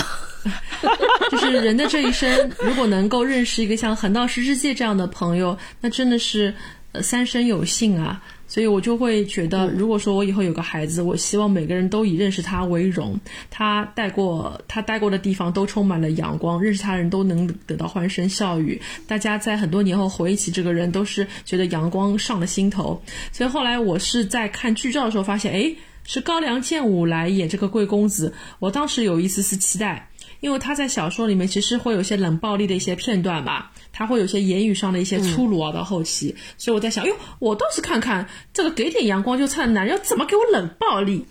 [1.32, 6.54] 就是人的这一生，如果能够认识一个像横道世之介这样的朋友，那真的是
[6.92, 8.22] 呃三生有幸啊。
[8.54, 13.20] 所以我就会觉得，如果说我以后有个孩子，我希望每个人都以认识他为荣。
[13.50, 18.80] 他带过他待过的地方都充满了阳光，认识他的人都能得到欢声笑语。
[19.08, 23.02] 大家在很多年后回忆起这个人，都是觉得阳光上了心头。
[23.32, 28.36] 所以后来我是在看剧照的时候发现，哎，是高梁健武来演这个贵公子。
[28.60, 33.72] 我当时有一丝丝期待，因为他在小说里面其实会有一些冷暴力的一些片段吧。
[33.94, 41.26] 他会有些言语上的一些粗鲁啊，到后期，所以我在想，哟，我倒是看看这个给点阳光就灿烂男人要怎么给我冷暴力。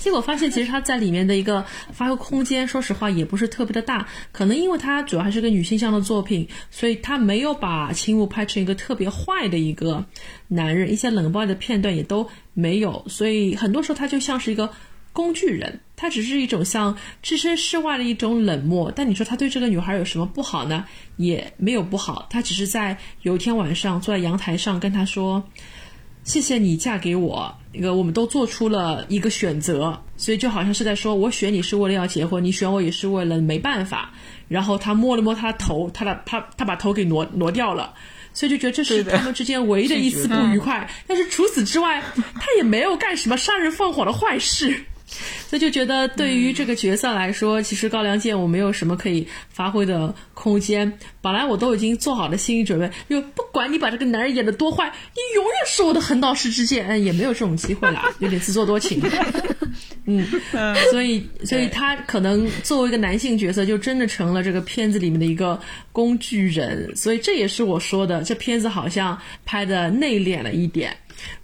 [0.00, 4.08] 结果发现，其实他在里面的一个发挥空间，说实话也不是特别的大。
[4.32, 10.04] 可能因为他主要还是个女性向的作品，所以他没有把青雾拍成一个特别坏的一个
[10.48, 13.04] 男人，一些冷暴力的片段也都没有。
[13.08, 14.70] 所以很多时候他就像是一个。
[15.10, 18.92] 工具人，他只是一种像置身事外的一种冷漠。
[18.94, 20.84] 但你说他对这个女孩有什么不好呢？
[21.16, 22.26] 也没有不好。
[22.30, 25.42] 他只是在有一天晚上坐在阳台上跟她说
[26.22, 34.12] ：“谢谢你嫁给我，那个我们都做出了一个选择。”所以就好像是在说：“我选你是为了要结婚，你选我也是为了没办法。”
[34.46, 37.92] 然后他摸了摸他的头，他的他他把头给挪挪掉了，
[38.32, 40.88] 所以就觉得这是他们之间唯一的一次不愉快。
[41.06, 42.00] 但是除此之外，
[42.34, 44.84] 他也没有干什么杀人放火的坏事。
[45.48, 50.98] 所以就觉得，对于这个角色来说，其实高粱健我没有什么可以发挥的空间。
[51.22, 56.86] 本来我都已经做好了心理准备，就不管你把这个男人演的多坏，你永远是我的横道世之剑。
[56.86, 59.02] 嗯，也没有这种机会啦，有点自作多情。
[60.04, 60.26] 嗯，
[60.90, 65.60] 所以，所以他可能作为一个男性角色，就真的成了这个片子里面的一个
[65.92, 66.94] 工具人。
[66.96, 70.96] 所以这也是我说的，这片子好像拍的内敛了一点。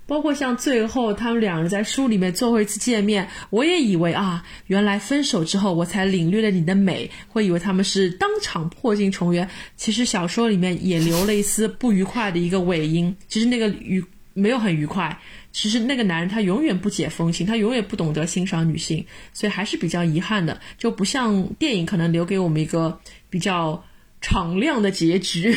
[0.07, 9.49] 包括像最后他们两人在书里面最后一次见面，我也以为啊，原来分手之后我才领略了你的美，会以为他们是当场破镜重圆。
[9.77, 14.05] 其实小说里面也留了一丝不愉快的一个尾音，其实那个愉
[14.35, 15.19] 没有很愉快。
[15.53, 22.99] 其实那个男人他永远不解风情，他永远不懂得欣赏女性，所以还是比较遗憾的，就不像电影可能留给我们一个
[23.31, 23.85] 比较
[24.21, 25.57] 敞亮的结局。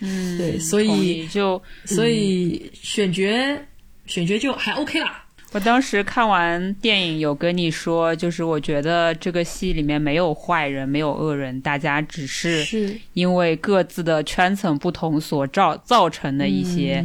[0.00, 3.22] 嗯，对，所以就所以选角。
[4.06, 5.22] 选角就还 OK 啦。
[5.52, 17.04] 我当时看完电影，有跟你说，就是我觉得这个戏里面没有坏人，没有恶人，大家只是因为各自的圈层不同所造造成的一些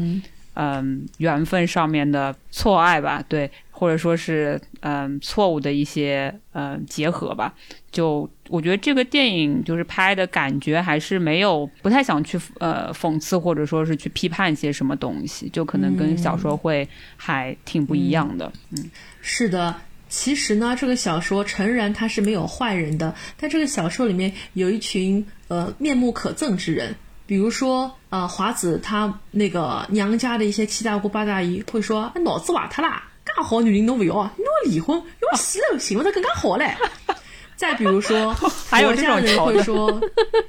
[0.53, 3.51] 嗯缘分上面的错爱吧，对。
[3.83, 7.53] 或者说是嗯错误的一些嗯结合吧。
[7.91, 18.49] 就我觉得这个电影就是拍的感觉还是没有不太想去呃讽刺或者说是去批判一些什么东西，就可能跟小说会还挺不一样的。
[18.71, 18.89] 嗯，
[19.21, 19.75] 是的。
[20.07, 36.75] 其实呢，这个小说诚然它是没有坏人的，但这个小说里面有一群呃面目可憎之人，比如说呃华子他那个娘家的一些七大姑八大姨会说，脑子瓦特啦，干好女人侬不要啊，侬离婚，因为死了幸福的更加好嘞。
[37.55, 38.33] 再比如说，
[38.69, 40.01] 婆家人会说，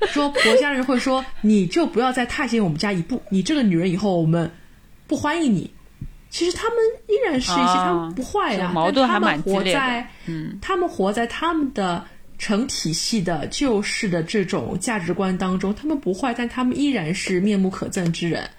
[0.09, 4.51] 说婆家人会说，你就不要再踏进我们家一步，你这个女人以后我们
[5.07, 5.71] 不欢迎你。
[6.31, 10.05] 其实他们依然是一些，他们不坏呀，矛盾还蛮激烈的。
[10.27, 12.05] 嗯，他们活在他们的
[12.39, 18.51] 成体系的旧式的这种价值观当中，他们不坏，但他们依然是面目可憎之人。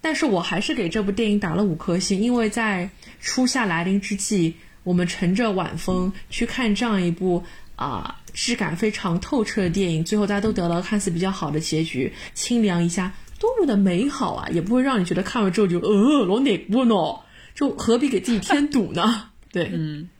[0.00, 2.88] 但是我还是给这部电影打了五颗星，因为在
[3.20, 7.44] 初夏来临之际，我们乘着晚风去看这样一部
[7.76, 13.14] 啊质感非常透彻的电影，最后大家都得了看似比较好的结局，清凉一下。
[13.38, 16.94] 多么的美好啊，也不会让你觉得看完之后就呃老哪部呢，
[17.54, 19.30] 就何必给自己添堵呢？
[19.50, 20.10] 对，嗯，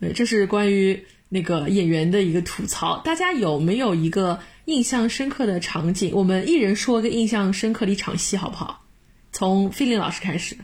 [0.00, 2.98] 对，这是关于那个演员的一个吐槽。
[3.04, 6.12] 大家有没有一个印象深刻的场景？
[6.14, 8.86] 我们一人说一个印象深刻的一场戏，好不好？
[9.30, 10.56] 从菲林老师开始。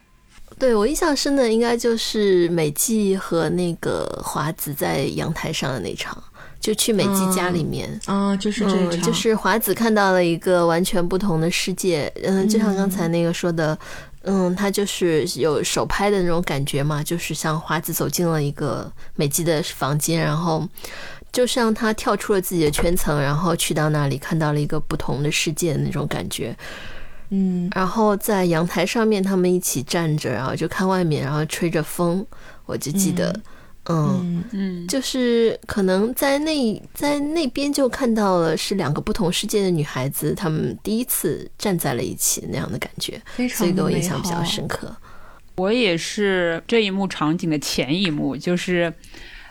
[0.58, 6.22] 对我印象深的应该就是美纪和那个华子在阳台上的那场。
[6.58, 12.12] 就去美纪家里面啊，就是这就是华子看到了一个完全不同的世界。
[12.24, 13.78] 嗯，就像刚才那个说的，
[14.22, 20.66] 嗯，他就是有手拍的那种感觉嘛，就是像华子走进了一个美纪的房间，然后
[21.30, 26.56] 就像他跳出了自己的圈层，然后去到那里看到了一个不同的世界的那种感觉。
[27.30, 32.24] 嗯，然后在阳台上面，他们一起站着，然后就看外面，然后吹着风，
[32.66, 33.34] 我就记得。
[33.88, 34.44] 嗯。
[34.52, 44.94] 嗯，就是可能在那在那边就看到了是两个不同世界的女孩子，她们第一次站在了一起那样的感觉，所以给我印象比较深刻。
[45.56, 48.92] 我也是这一幕场景的前一幕，就是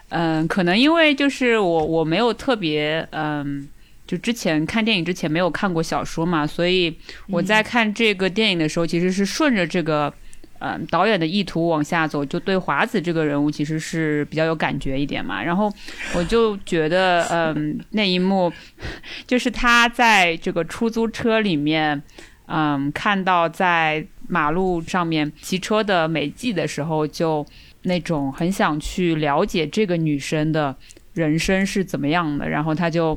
[0.09, 3.67] 嗯，可能因为就是我我没有特别嗯，
[4.08, 6.95] 就之前看电影之前没有看过小说嘛，所以
[7.28, 10.14] 我在看这个电影的时候，其实是顺着这个。
[10.60, 15.43] 嗯，导演的意图往下走，就对华子这个人物其实是比较有感觉一点嘛。
[15.43, 15.72] 然后
[16.16, 18.51] 我就觉得，嗯，那一幕
[19.28, 22.01] 就是他在这个出租车里面，
[22.47, 27.45] 嗯，看到在马路上面骑车的美纪的时候，就
[27.84, 30.74] 那种很想去了解这个女生的
[31.14, 32.47] 人生是怎么样的。
[32.47, 33.16] 然后他就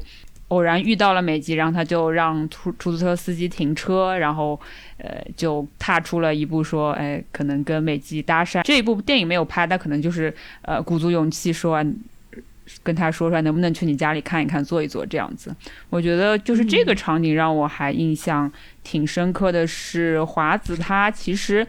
[0.49, 4.61] 偶然遇到了美纪，然后他就让出出租车司机停车，然后。
[5.01, 8.61] 呃，就踏出了一步，说，哎，可能跟美纪搭讪。
[8.64, 11.80] 这一部电影没有拍，但可能就是呃，鼓足勇气说，
[12.82, 15.55] 跟他说说，能不能去你家里看一看，坐一坐这样子。
[15.88, 18.51] 我觉得就是这个场景让我还印象
[18.82, 21.64] 挺深刻的是，华子他其实。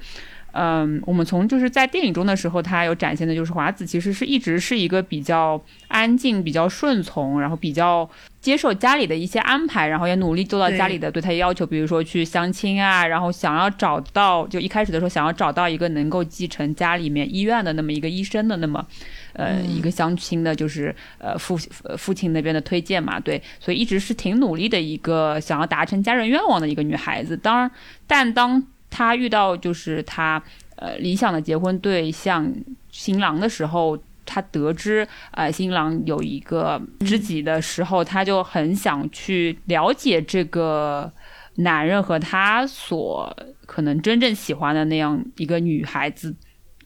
[0.52, 8.10] 嗯，我们从就是在电影中的时候，他有展现的就是华子其实是一直是一个比较安静、比较顺从，然后比较
[8.42, 18.86] 接受家里的一些安排，然后也努力做到家里的对他要求，比如说去相亲啊，然后想要找到就一开始的时候想要找到一个能够继承家里面医院的那么一个医生的那么
[19.34, 21.58] 呃一个相亲的，就是呃父
[21.98, 27.38] 父亲那边的推荐嘛，对，所以一直是挺努力的一个想要达成家人愿望的一个女孩子。
[27.38, 27.72] 当然，
[28.08, 30.42] 但当他遇到就是他
[30.76, 32.54] 呃理想的结婚对象
[32.92, 41.12] 新郎的时候，他得知呃新郎有一个知己的时候，他就很想去了解这个
[41.56, 43.36] 男人和他所
[43.66, 46.36] 可能真正喜欢的那样一个女孩子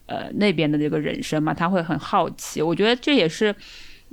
[0.05, 2.61] 呃那边的这个人生嘛，他会很好奇。
[2.61, 3.55] 我觉得这也是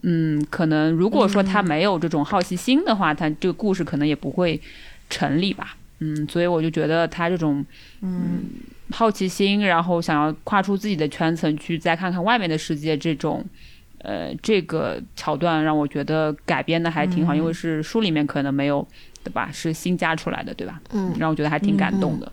[0.02, 4.60] 嗯，可能如果说他没有这种好奇心的话，他这个故事可能也不会
[5.08, 5.76] 成立吧。
[6.00, 7.64] 嗯，所以我就觉得他这种，
[8.00, 8.42] 嗯，
[8.90, 13.44] 好奇心，然后想要跨出自己的圈层去再看看外面的世界，这种，
[13.98, 18.86] 呃，这个桥段让我觉得改编的还挺好，因为是书里面可能没有，
[19.22, 19.50] 对吧？
[19.52, 20.80] 是新加出来的，对吧？
[20.92, 22.32] 嗯，让我觉得还挺感动的。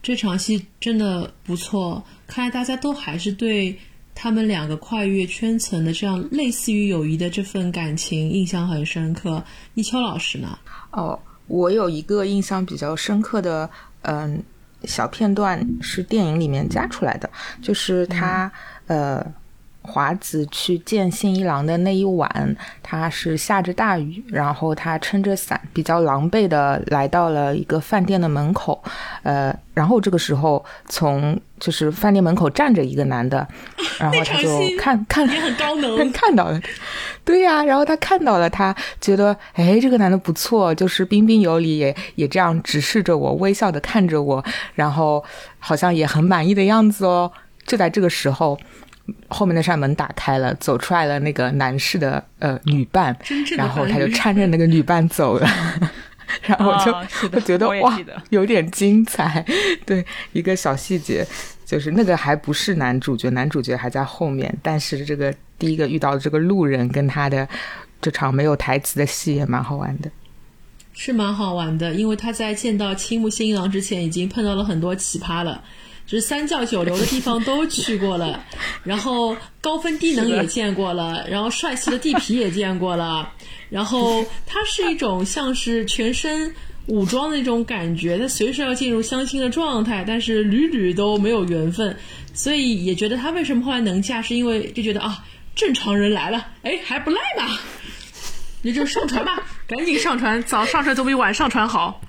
[0.00, 3.76] 这场戏真的不错，看来大家都还是对
[4.14, 9.42] 他们两个跨越圈层的这样类似于友谊的这份感情印象很深刻。
[9.74, 10.56] 一秋老师呢？
[10.92, 11.18] 哦。
[11.48, 13.68] 我有一个印象比较深刻的，
[14.02, 14.42] 嗯，
[14.84, 17.28] 小片段是电影里面加出来的，
[17.60, 18.50] 就是他，
[18.86, 19.24] 呃，
[19.82, 28.82] 华子去见信一郎的那一晚，他是下着大雨，然后他撑着伞，比较狼狈的来到了一个饭店的门口。
[29.22, 33.48] 呃，然后这个时候，从就是饭店门口站着一个男的，
[33.98, 34.48] 然后他就
[34.78, 36.60] 看看也很高能， 看到了，
[37.24, 44.44] 对呀，然后他看到了他，觉得哎，这个男的不错，就是彬彬有礼，也也这样直视着我，微笑的看着我，
[44.74, 45.24] 然后
[45.58, 47.32] 好像也很满意的样子哦。
[47.66, 48.58] 就在这个时候。
[49.28, 53.16] 后面那扇门打开了，走出来了那个男士的呃女伴，
[53.56, 55.48] 然后他就搀着那个女伴走了，
[56.42, 56.92] 然后就
[57.32, 57.98] 我觉得哇，
[58.30, 59.44] 有点精彩。
[59.86, 61.26] 对，一个小细节，
[61.64, 67.48] 就是那个还不是男主角，男主角还在后面，但是这个第一个遇到的这个路人跟他的
[68.00, 70.10] 这场没有台词的戏也蛮好玩的，
[70.92, 75.62] 是蛮好玩的，因为他在见到青木新一郎之前，已经碰到了很多奇葩了。
[76.08, 78.42] 就是三教九流的地方都去过了，
[78.82, 83.30] 然后高分低能也见过了，然后帅气的地痞也见过了，
[83.68, 86.54] 然后他是一种像是全身
[86.86, 91.94] 武装的那种感觉，他随时要进入相亲的状态，但是屡屡都没有缘分，
[92.32, 95.22] 所以也觉得他为什么后来能嫁，是因为就觉得啊，
[95.54, 97.58] 正常人来了，哎还不赖嘛，
[98.62, 102.00] 你就上传吧， 赶紧上传，早上传总比晚上传好，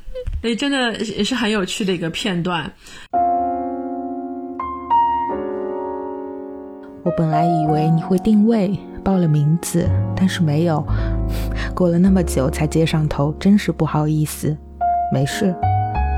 [0.41, 2.73] 哎，真的也是很有趣的一个片段。
[7.09, 10.85] 我本来以为你会定位报了名字，但是没有。
[11.73, 14.55] 过了那么久才接上头，真是不好意思。
[15.11, 15.55] 没事，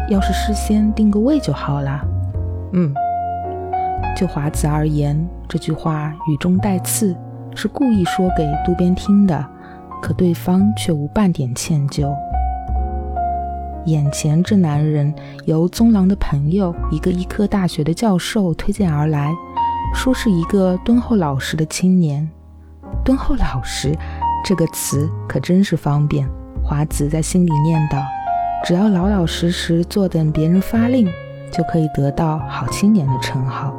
[0.09, 2.05] 要是事先定个位就好啦。
[2.73, 2.93] 嗯，
[4.17, 7.15] 就华子而言，这句话语中带刺，
[7.55, 9.45] 是故意说给渡边听的，
[10.01, 12.13] 可对方却无半点歉疚。
[13.85, 15.15] 眼前这男人
[15.45, 19.31] 由宗郎的朋友，一个医科大学的教授推荐而来。
[19.93, 22.27] 说是一个敦厚老实的青年，
[23.05, 23.95] 敦厚老实
[24.43, 26.27] 这个词可真是方便。
[26.63, 28.03] 华子在心里念叨：
[28.65, 31.07] 只要老老实实坐等别人发令，
[31.51, 33.75] 就可以得到好青年的称号。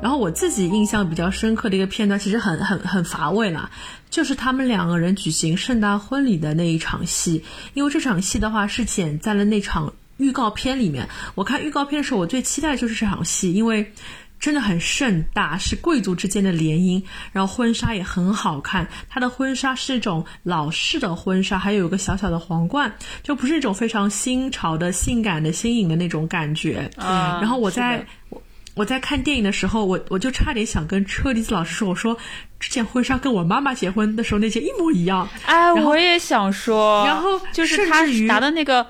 [0.00, 3.70] 然后我自己印象比较深刻的一个片段，其实很很很乏味了，
[4.08, 7.44] 就是他们两个人举行盛大婚礼的那一场戏。
[7.74, 9.92] 因为这场戏的话是剪在了那场。
[10.18, 13.92] 预告片里面，我看预告片的时候，我最期待的就是这场戏，因为
[14.38, 18.86] 真的很盛大，是贵族之间的联姻，然后婚纱也很好看。
[19.08, 26.90] 他的婚纱是那种老式的婚纱，还有一个小小的皇冠，就不是那种非常新潮的、性感的、新颖的那种感觉。
[26.96, 28.42] 啊，然后我在我
[28.74, 32.16] 我在看电影的时候，我我就差点想跟车厘子老师说，我说
[32.60, 35.26] 这件婚纱跟我妈妈结婚的时候那件一模一样。
[35.46, 38.86] 哎，我也想说，然后就是他拿的那个。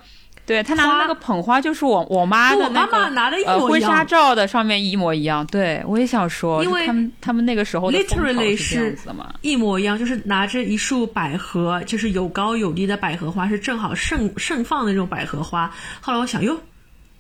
[0.47, 5.47] 对他拿的那个捧花，就是我我妈的那个婚纱照的上面一模一样。
[5.47, 8.97] 对我也想说，因为他们他们那个时候 literally 是
[9.41, 15.71] 一模一样，就是拿着一束百合，就是有高有低的百合花，是正好盛盛放的那种百合花。
[16.01, 16.59] 后来我想，哟，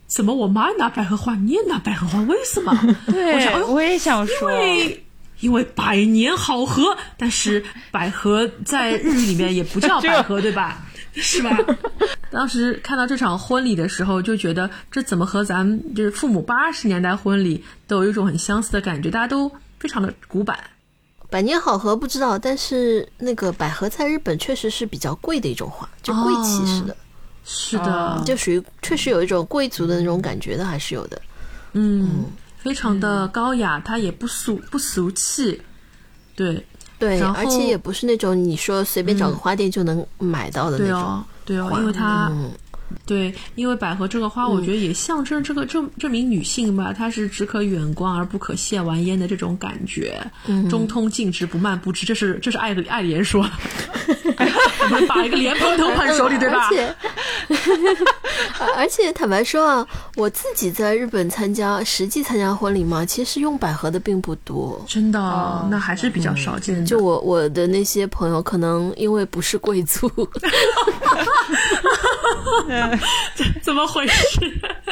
[0.07, 2.21] 怎么我妈拿百合花，你也拿百合花？
[2.23, 2.79] 为什么？
[3.11, 5.05] 对，我想，哦我也想说，因为
[5.41, 10.83] 因为百年好合，但是百合在日语里面也不叫 百合，对吧？
[11.23, 11.57] 是吧？
[12.31, 20.59] 当时看到这场婚礼的时候，就觉得这怎么和咱们就是父母八十年代婚礼都有一种很相似的感觉，大家都非常的古板。
[21.31, 26.97] 百年好合不知道，但是那个百合在日本确实是比较贵的一种花，就贵气似的。
[27.45, 31.21] 是的，就属于确实有一种贵族的那种感觉的，还是有的。
[31.73, 32.25] 嗯，
[32.59, 35.61] 非常的高雅，它也不俗不俗气。
[36.35, 36.65] 对。
[36.99, 42.31] 对，而且也不是那种你说随便找个花店就能买到的那种，对哦，因为它。
[43.07, 50.21] 对，因为百合这个花，我觉得也象征这个这这名女性吧，她是只可远观而不可亵玩焉的这种感觉，
[50.71, 53.49] 中通径直不蔓不枝，这是这是爱的爱莲说，
[55.09, 56.69] 把一个莲蓬头捧手里，对吧？
[56.71, 56.95] 而且，
[58.77, 59.87] 而且坦白说啊，
[60.17, 66.85] 我自己在日本参加实际参加婚礼嘛，其实用百合的并不多，真的，那还是比较少见的。
[66.85, 70.11] 就我我的那些朋友，可能因为不是贵族。
[73.63, 74.41] 怎么回事？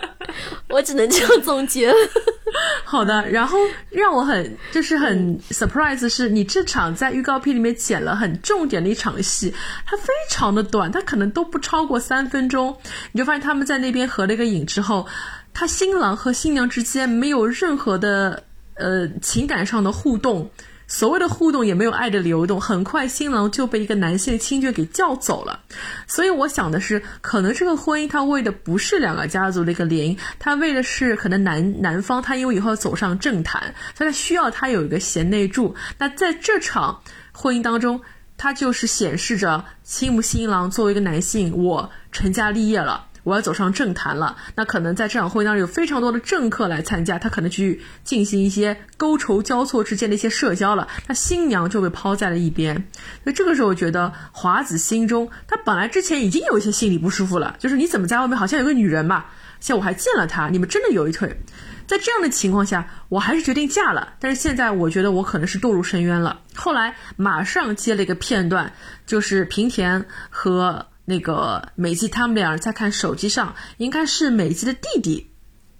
[0.69, 1.93] 我只能这样总结。
[2.85, 3.59] 好的，然后
[3.91, 9.55] 让我很就是很 surprise 是你这场在预告片里面剪了很重点的一场戏，
[9.87, 12.77] 它非常的短，它可能都不超过三分钟。
[13.13, 15.07] 你就发现他们在那边合了一个影之后，
[15.55, 18.45] 他新郎和新娘之间没有任何的
[18.75, 20.51] 呃情感上的互动。
[20.93, 25.59] 所谓的互动也没有爱的流动，很快新郎就被一个男性亲眷给叫走了。
[26.07, 35.75] 所以我想的是，可能这个婚姻他为的不是两个家族的一个联姻，他为的是可能男男方他因为以后要走上政坛，所以他需要他有一个贤内助。
[35.97, 37.01] 那在这场
[37.33, 37.99] 婚姻当中，
[38.37, 43.07] 他就是显示着青木新郎作为一个男性，我成家立业了。
[43.25, 52.89] 我要走上政坛了，那可能在这场会当中有非常多的政客来参加，他可能去进行一些勾筹交错之间的一些社交了，那新娘就被抛在了一边。
[53.23, 59.27] 那这个时候，我觉得华子心中，他本来之前已经有一些心理不舒服了，就是你怎么在外面好像有个女人嘛，
[59.61, 61.41] 像我还见了她，你们真的有一腿。
[61.87, 64.15] 在这样的情况下，我还是决定嫁了。
[64.19, 66.41] 但是现在我觉得我可能是堕入深渊了。
[66.55, 68.73] 后来马上接了一个片段，
[69.07, 70.87] 就是平田和。
[71.05, 75.31] 那个美纪他们俩在看手机上，应该是美纪的弟弟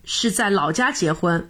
[0.05, 1.49] 是在老家结婚，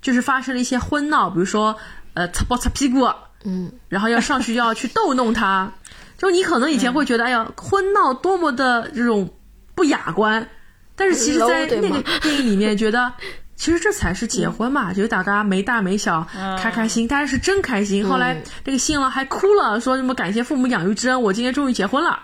[0.00, 1.76] 就是发生了一些婚闹，比如说
[2.14, 3.08] 呃擦包擦屁股，
[3.44, 5.72] 嗯，然后要上去要去逗弄他，
[6.16, 9.34] 就你可能以前会觉得哎呀婚闹多么的这种
[9.74, 10.48] 不雅观，
[10.94, 13.12] 但是其实，在那个电影里面觉得，
[13.56, 16.24] 其实这才是结婚嘛，就大家没大没小，
[16.60, 18.08] 开开心，大家是真开心。
[18.08, 22.20] 后来那个新郎还哭了，说什么感谢父母养育之恩，我今天终于结婚了。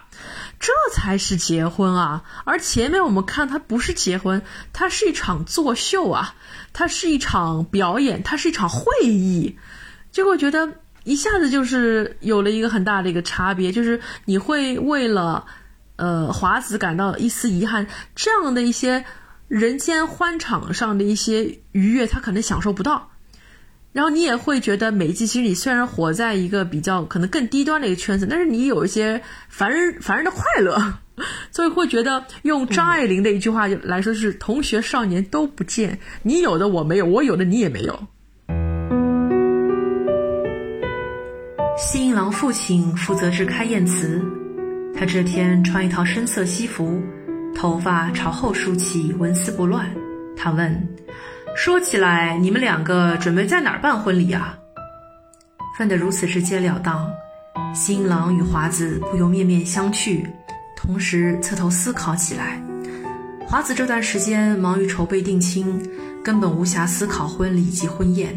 [0.61, 2.23] 这才是结婚啊！
[2.45, 6.35] 而前面我们看，它不是结婚，它是一场作秀啊，
[6.73, 9.59] 它是一场表演，它是一场会议。
[10.11, 15.45] 就会觉得一下子就是有了一个很大的一个差别，就是你会为了
[15.97, 19.05] 呃华子感到一丝遗憾，这样的一些
[19.49, 23.11] 人间欢场上的一些愉悦，他可能享受不到。
[23.95, 30.95] 然后你也会觉得每一季其实你虽然活在一个比较可能更低端的一个圈子，但是你有一些凡人凡人的快乐，
[31.53, 37.97] 所以会觉得用张爱玲的一句话来说是“同学少年都不见，你有的我没有，我有的你也没有。”
[41.79, 44.21] 新郎父亲负责制开宴词，
[44.99, 47.01] 他这天穿一套深色西服，
[47.55, 49.89] 头发朝后梳起，纹丝不乱。
[50.37, 51.04] 他问。
[51.57, 54.59] 说起来，你们两个准备在哪儿办婚礼啊？
[55.79, 57.09] 问得如此直截了当，
[57.73, 60.27] 新郎与华子不由面面相觑，
[60.77, 62.61] 同时侧头思考起来。
[63.47, 65.81] 华子这段时间忙于筹备定亲，
[66.25, 68.37] 根本无暇思考婚礼及婚宴。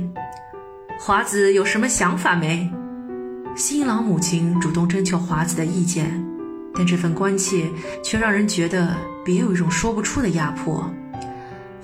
[1.00, 2.70] 华子有什么想法没？
[3.56, 6.24] 新郎母亲主动征求华子的意见，
[6.76, 7.68] 但这份关切
[8.04, 8.96] 却让人觉得
[9.26, 10.88] 别有一种说不出的压迫。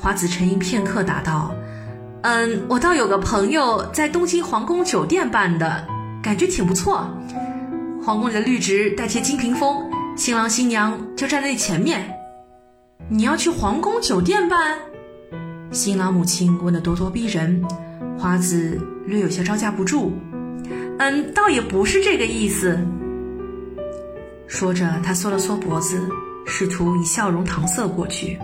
[0.03, 1.55] 华子沉吟片刻，答道
[2.23, 5.87] ：“嗯，我倒有个朋友在东京皇宫酒店办的，
[6.21, 7.07] 感觉挺不错。
[8.03, 12.05] 皇宫里的绿植代替金屏风，新郎新娘就站在前面。
[13.07, 14.77] 你要去皇宫酒店办？”
[15.71, 17.63] 新郎母亲问得咄咄逼人，
[18.19, 20.11] 华子略有些招架不住。
[20.99, 22.77] “嗯，倒也不是这个意思。”
[24.47, 25.97] 说着，他缩了缩脖子，
[26.45, 28.37] 试图以笑容搪塞过去。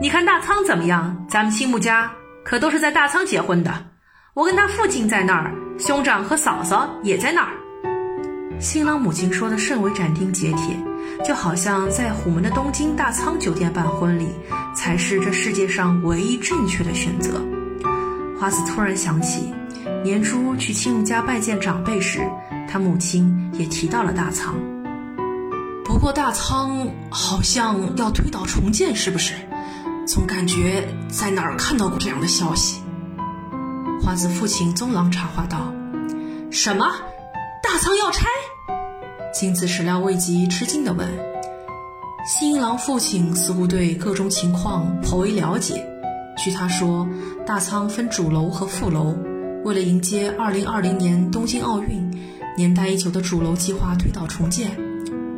[0.00, 1.26] 你看大仓怎么样？
[1.28, 2.10] 咱们青木家
[2.44, 3.72] 可都是在大仓结婚的。
[4.34, 7.52] 我跟他父亲在那儿，兄长和嫂嫂也在那儿。
[8.58, 10.76] 新郎母亲说的甚为斩钉截铁，
[11.24, 14.28] 就好像在虎门的东京大仓酒店办婚礼
[14.74, 17.40] 才是这世界上唯一正确的选择。
[18.38, 19.54] 花子突然想起，
[20.02, 22.20] 年初去青木家拜见长辈时，
[22.68, 24.54] 他母亲也提到了大仓。
[25.84, 29.34] 不过大仓好像要推倒重建，是不是？
[30.06, 32.80] 总感觉在哪儿看到过这样的消息。
[34.00, 35.72] 花子父亲宗郎插话道
[36.48, 36.86] ：“什么？
[37.60, 38.24] 大仓要拆？”
[39.34, 41.08] 金子始料未及，吃惊地问
[42.24, 45.84] ：“新郎父亲似乎对各种情况颇为了解。
[46.38, 47.08] 据他说，
[47.44, 49.16] 大仓分主楼和副楼，
[49.64, 52.08] 为了迎接2020年东京奥运，
[52.56, 54.70] 年代已久的主楼计划推倒重建，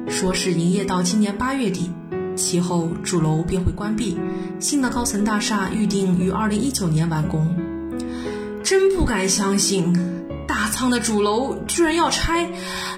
[0.08, 1.90] 说是营业到今年八月底。”
[2.38, 4.16] 其后主楼便会关闭，
[4.60, 7.54] 新的高层大厦预定于二零一九年完工。
[8.62, 9.92] 真不敢相信，
[10.46, 12.48] 大仓的主楼居然要拆，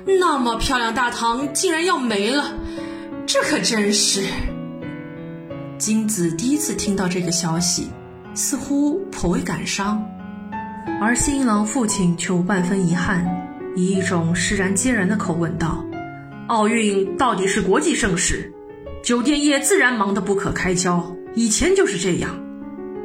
[0.05, 2.53] 那么漂亮大堂竟然要没了，
[3.27, 4.23] 这可真是。
[5.79, 7.89] 金子第一次听到这个消息，
[8.35, 10.05] 似乎颇为感伤，
[11.01, 13.27] 而新郎父亲却无半分遗憾，
[13.75, 15.83] 以一种释然接然的口吻道
[16.49, 18.53] ：“奥运到底是国际盛事。”
[19.03, 22.39] 酒店业自然忙得不可开交，以前就是这样。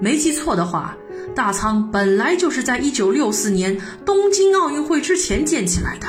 [0.01, 0.95] 没记错的话，
[1.34, 6.07] 大仓本来就是在一九六四年东京奥运会之前建起来的。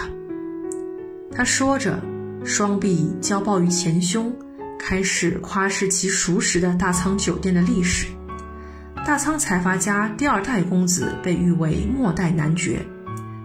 [1.31, 2.03] 他说着，
[2.45, 4.35] 双臂交抱于前胸，
[4.77, 8.07] 开始夸示其熟识的大仓酒店的历史。
[9.07, 12.85] 大仓财阀家第二代公子被誉为末代男爵，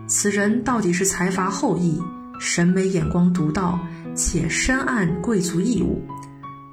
[0.07, 2.01] 此人到底是财阀后裔，
[2.39, 3.79] 审美眼光独到，
[4.15, 6.01] 且深谙贵族义务。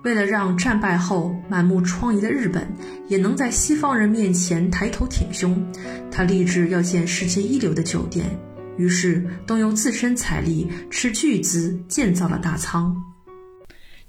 [0.04, 2.66] 为了让战败后满目疮痍的日本
[3.08, 5.60] 也能在西方人面前抬头挺胸，
[6.10, 8.24] 他立志要建世界一流的酒店，
[8.76, 12.96] 于是动用自身财力斥巨资建造了大仓。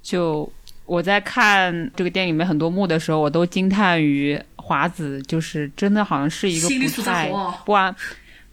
[0.02, 0.50] 就
[0.86, 7.32] 我在看这个电影里面很多幕的时候，我都惊叹于华子，就是真的好像是一个不太
[7.66, 7.94] 不安，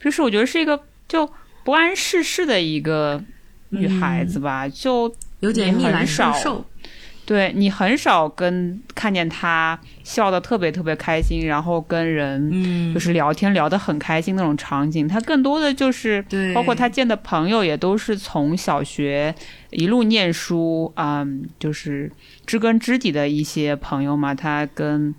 [0.01, 1.31] 就是我觉得是一个就
[1.65, 3.23] 不谙世事的一个
[3.69, 6.65] 女孩子吧，就有点逆来顺受。
[7.27, 15.09] 对你很少跟看见他笑得特别特别开心，然后跟人就是聊天聊得很开心那种场景。
[15.09, 16.25] 他更多的就是，
[16.55, 19.35] 包括他见的朋友也都是从小学
[19.71, 22.11] 一路念书，嗯，就是
[22.47, 24.33] 知根知底的一些朋友嘛。
[24.33, 25.13] 他跟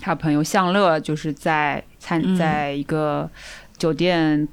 [0.00, 3.30] 他朋友向乐就是在参在一个
[3.76, 4.48] 酒店。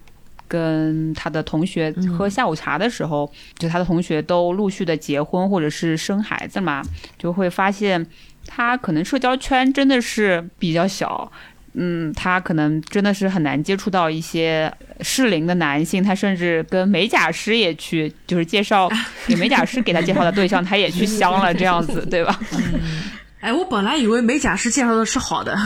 [0.53, 3.27] 跟他的同学喝下午茶的时候，
[3.57, 6.83] 就他的同学都陆续的结婚或者是生孩子嘛，
[7.17, 8.05] 就会发现
[8.45, 11.31] 他可能社交圈真的是比较小，
[11.73, 14.71] 嗯，他可能真的是很难接触到一些
[15.01, 18.87] 适龄的男性，他甚至跟美甲师也去，就是介绍
[19.25, 22.39] 给美甲师给他介绍的对象，他也去 相了，这样子，对吧？
[23.41, 25.57] 哎，我本来以为美甲师介绍的是好的。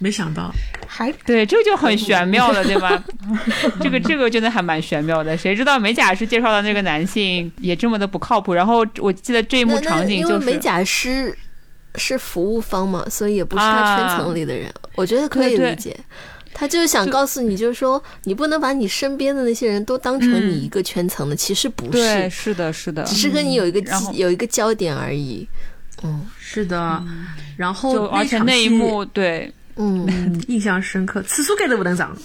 [0.00, 0.54] 没想到，
[0.86, 3.02] 还对这个就很玄妙了，对吧？
[3.82, 5.36] 这个这个真的还蛮玄妙的。
[5.36, 8.54] 谁知道美甲师介绍的那个男性也这么的不靠谱？
[8.54, 11.36] 然后我记得这一幕场景就是美甲师
[11.96, 14.72] 是服务方嘛，所以也不是他圈层里的人。
[14.94, 15.96] 我觉得可以理解，
[16.54, 25.48] 他就是想告诉你，就是说你不能把你身边的那些人都当成你一个圈层的，其实不是，是的，是的，只是跟你有一个有一个焦点而已。
[26.04, 27.02] 嗯，是的。
[27.56, 29.52] 然后而且那一幕对。
[29.78, 32.16] 嗯，印象深刻，次数盖都不能长。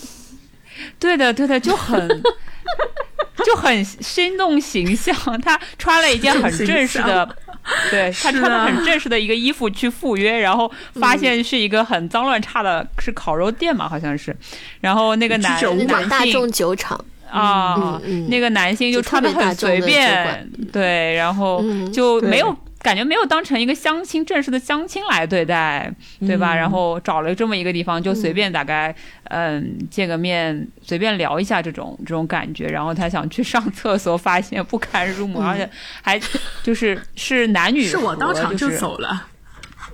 [0.99, 2.09] 对的，对的，就很
[3.45, 5.15] 就很生动形象。
[5.41, 7.37] 他穿了一件很正式的，
[7.91, 14.35] 对他穿了很正式的一个衣服去赴约，然后发现是一个很脏乱差的，是烤肉店嘛，好像是。
[14.81, 16.99] 然后那个男男性大众酒厂
[17.29, 21.63] 啊，那个男性就穿的很随便，对，然后
[21.93, 22.55] 就没有。
[22.83, 25.89] 感觉没有当成一个相亲正式的相亲来对待，
[26.19, 26.53] 对吧？
[26.53, 28.93] 然后找了这么一个地方，就随便大概
[29.29, 32.67] 嗯见个面，随便聊一下这种这种感觉。
[32.67, 35.67] 然后他想去上厕所，发现不堪入目，而且
[36.01, 36.19] 还
[36.61, 39.27] 就是是男女，是我当场就走了，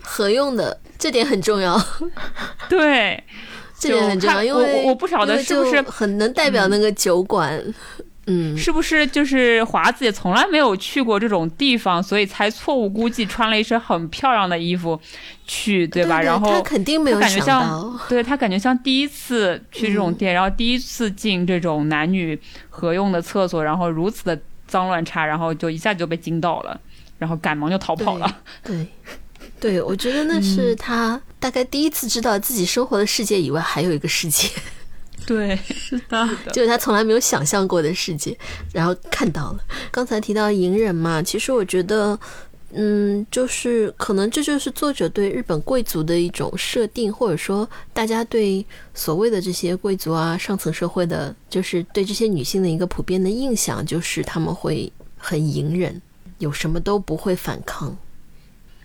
[0.01, 1.79] 合用的这点很重要。
[2.67, 3.23] 对，
[3.77, 7.63] 这点很重要，因为我不晓得是不是很能代表那个酒馆。
[7.63, 8.08] 嗯，
[8.57, 14.99] 是不是就是华子也从来没有去过这种地方，所以才错误估计穿了一身很漂亮的衣服
[15.45, 16.21] 去，对吧？
[16.21, 22.39] 然后他肯定没有感觉像，对他感觉像第一次去这种店，然后第一次进这种男女
[22.69, 26.79] 合用的厕所，然后如此的脏乱差，然后就一下就被惊到了，
[27.17, 28.37] 然后赶忙就逃跑了。
[28.63, 28.87] 对，
[29.59, 34.47] 对，我觉得那是他大概第一次知道自己生活的世界以外还有一个世界。
[35.25, 38.35] 对， 是的，就是他从来没有想象过的世界，
[38.73, 39.59] 然后看到了。
[39.91, 42.19] 刚才提到隐忍嘛，其实我觉得，
[42.73, 48.65] 嗯，就是可能这就是作者对日本贵族的一种设定，或者说大家对
[48.95, 56.01] 所谓的这些贵族啊、上层社会的，就是对这些女性的一个普遍的印象，就是他们会很隐忍，
[56.39, 57.95] 有什么都不会反抗。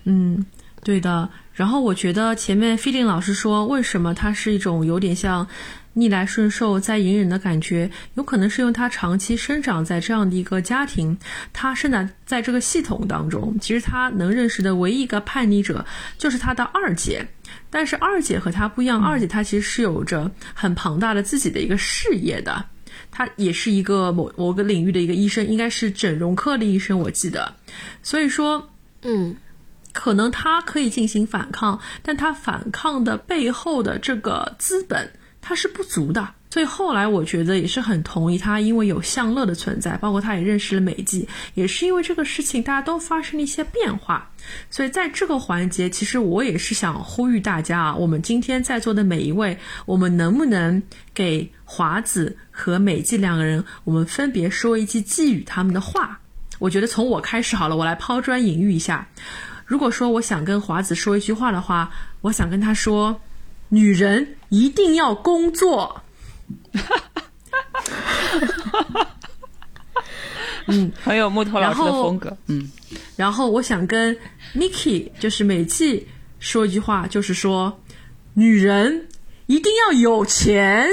[0.05, 0.44] 嗯，
[0.82, 1.27] 对的。
[1.55, 5.47] 然后我觉得前面菲林老师说，为什么它是一种有点像。
[5.94, 11.16] 逆来顺受，再隐忍的感觉，有可能是因为他长期生长在这样的一个家庭，
[11.52, 13.56] 他生长在这个系统当中。
[13.60, 15.86] 其实他能认识的唯一一个叛逆者
[16.18, 17.28] 就是他的二姐，
[17.70, 22.66] 但是二姐和他不一样，二姐她其实是有着很庞大的自己的一个事业的，
[23.12, 27.54] 她也是一个某某个领域的一个医生，应该是整容科的医生，我记得。
[28.02, 28.68] 所以说，
[29.02, 29.36] 嗯，
[29.92, 35.12] 可能他可以进行反抗，但他反抗的背后的这个资本。
[35.46, 44.26] 他是不足的，所以后来我觉得也是很同意他，因为有向乐的存在，包括他也认识了美纪，也是因为这个事情，大家都发生了一些变化。
[44.70, 56.18] 所以在这个环节，其实我也是想呼吁大家啊，我们今天在座的每一位，我们能不能给华子和美纪两个人，我们分别说一句寄语他们的话？
[56.58, 59.06] 我觉得从我开始好了，我来抛砖引玉一下。
[59.66, 61.90] 如果说我想跟华子说一句话的话，
[62.22, 63.20] 我想跟他说。
[63.69, 66.03] 女人一定要工作。
[70.66, 72.35] 嗯，很有木头老师的风格。
[72.47, 72.70] 嗯，
[73.16, 74.16] 然后我想跟
[74.55, 76.07] Niki 就是美纪
[76.39, 77.81] 说一句话，就是说，
[78.32, 79.09] 女人
[79.47, 80.89] 一定要有钱。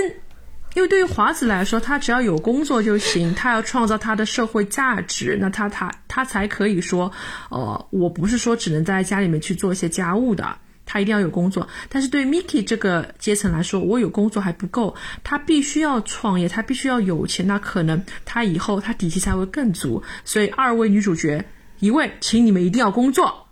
[0.74, 7.12] 因为对于华子来说，她只要有工作就行，她要创造她的社会价值，那他他他才可以说，
[7.50, 11.68] 呃，我不是说只能在家里面去做一些家务的，他一定要有工作。
[11.90, 20.02] 但是对 Miki 这个阶层来说，我有工作还不够，他必须要创业，他必须要有钱，那可能他以后他底气才会更足。
[20.26, 21.44] 所以二位女主角，
[21.80, 23.48] 一位请你们一定要工作，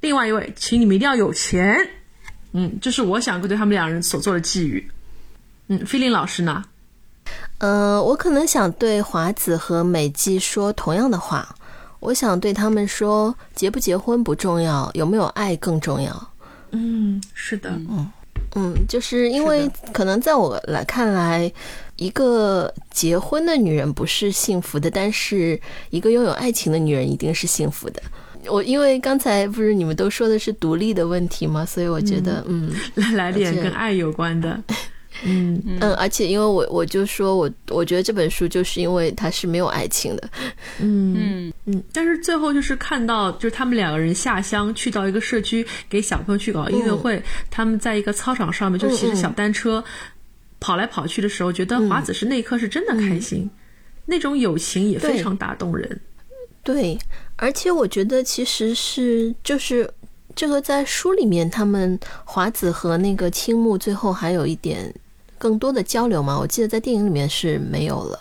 [0.00, 1.90] 另外一位请你们一定要有钱。
[2.52, 4.90] 嗯，这是我想对他们两人所做的寄语。
[5.68, 6.64] 嗯，菲林老师呢？
[7.58, 11.56] 呃，我可能想对华子和美纪说同样的话。
[12.00, 16.30] 我想对他们说，结不结婚不重要，有没有爱更重要。
[16.74, 18.10] 嗯，是的，嗯
[18.56, 21.50] 嗯，就是因为可能在我来看来，
[21.96, 25.60] 一个结婚的女人不是幸福的，但是
[25.90, 28.02] 一个拥有爱情的女人一定是幸福的。
[28.46, 31.64] 我因为刚才不是你们都说的是独立的问题吗？
[31.64, 34.62] 所以我觉得，嗯，来来点跟爱有关的。
[35.22, 35.62] 嗯。
[35.66, 40.28] 嗯，而且因为我我就说我我觉得这本书就是因为它是没有爱情的，
[40.80, 41.52] 嗯嗯。
[41.66, 49.82] 嗯，但是最后就是看到就是他们两个人下乡去到一个社区给小朋友去搞音乐会，他们在一个操场上面就骑着小单车
[50.60, 53.48] 跑来跑去的时候，觉得华子是那一刻是真的开心，
[54.04, 56.00] 那种友情也非常打动人。
[56.62, 56.98] 对，
[57.36, 59.90] 而且我觉得其实是就是
[60.34, 64.94] 这个在书里面，他们华子和那个青木最后还有一点。
[65.44, 68.18] 更多的交流嘛，我记得在电影里面是没有了，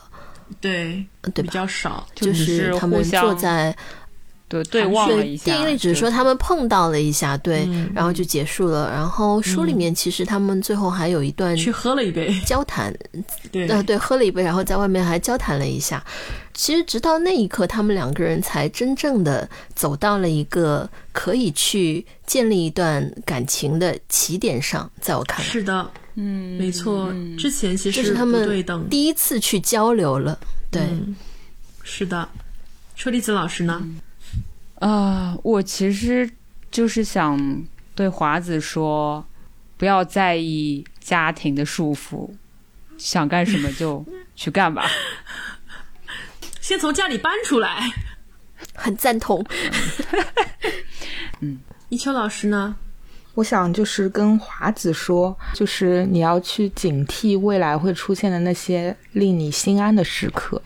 [0.59, 3.73] 对对比较少，就是他们坐在
[4.61, 5.45] 对对望了一下。
[5.45, 7.65] 电影里只是说他们碰到了一下，对，
[7.95, 8.91] 然后就结束了。
[8.91, 12.93] 然后书里面其实他们最后还有一段去喝了一杯交谈，
[13.53, 16.03] 对对，喝了一杯，然后在外面还交谈了一下。
[16.53, 24.91] 其实直到那一刻，他们两个人才真正的走到了一个可以去建立一段感情的起点上。
[24.99, 25.89] 在我看来，是的。
[26.15, 30.37] 嗯，没错，之前其实是他们第一次去交流了。
[30.69, 30.83] 对，
[31.81, 32.29] 是的。
[32.95, 33.81] 车厘子老师呢？
[34.85, 36.29] 啊，我其实
[36.69, 37.63] 就是想
[37.95, 39.25] 对华子说，
[39.77, 42.29] 不要在意家庭的束缚，
[42.97, 44.05] 想干什么就
[44.35, 44.85] 去干吧。
[46.59, 47.89] 先从家里搬出来，
[48.75, 49.45] 很赞同。
[51.39, 52.75] 嗯， 一秋老师呢？
[53.35, 60.61] 我想就是跟华子说，就是你要去警惕未来会出现的那些令你心安的时刻，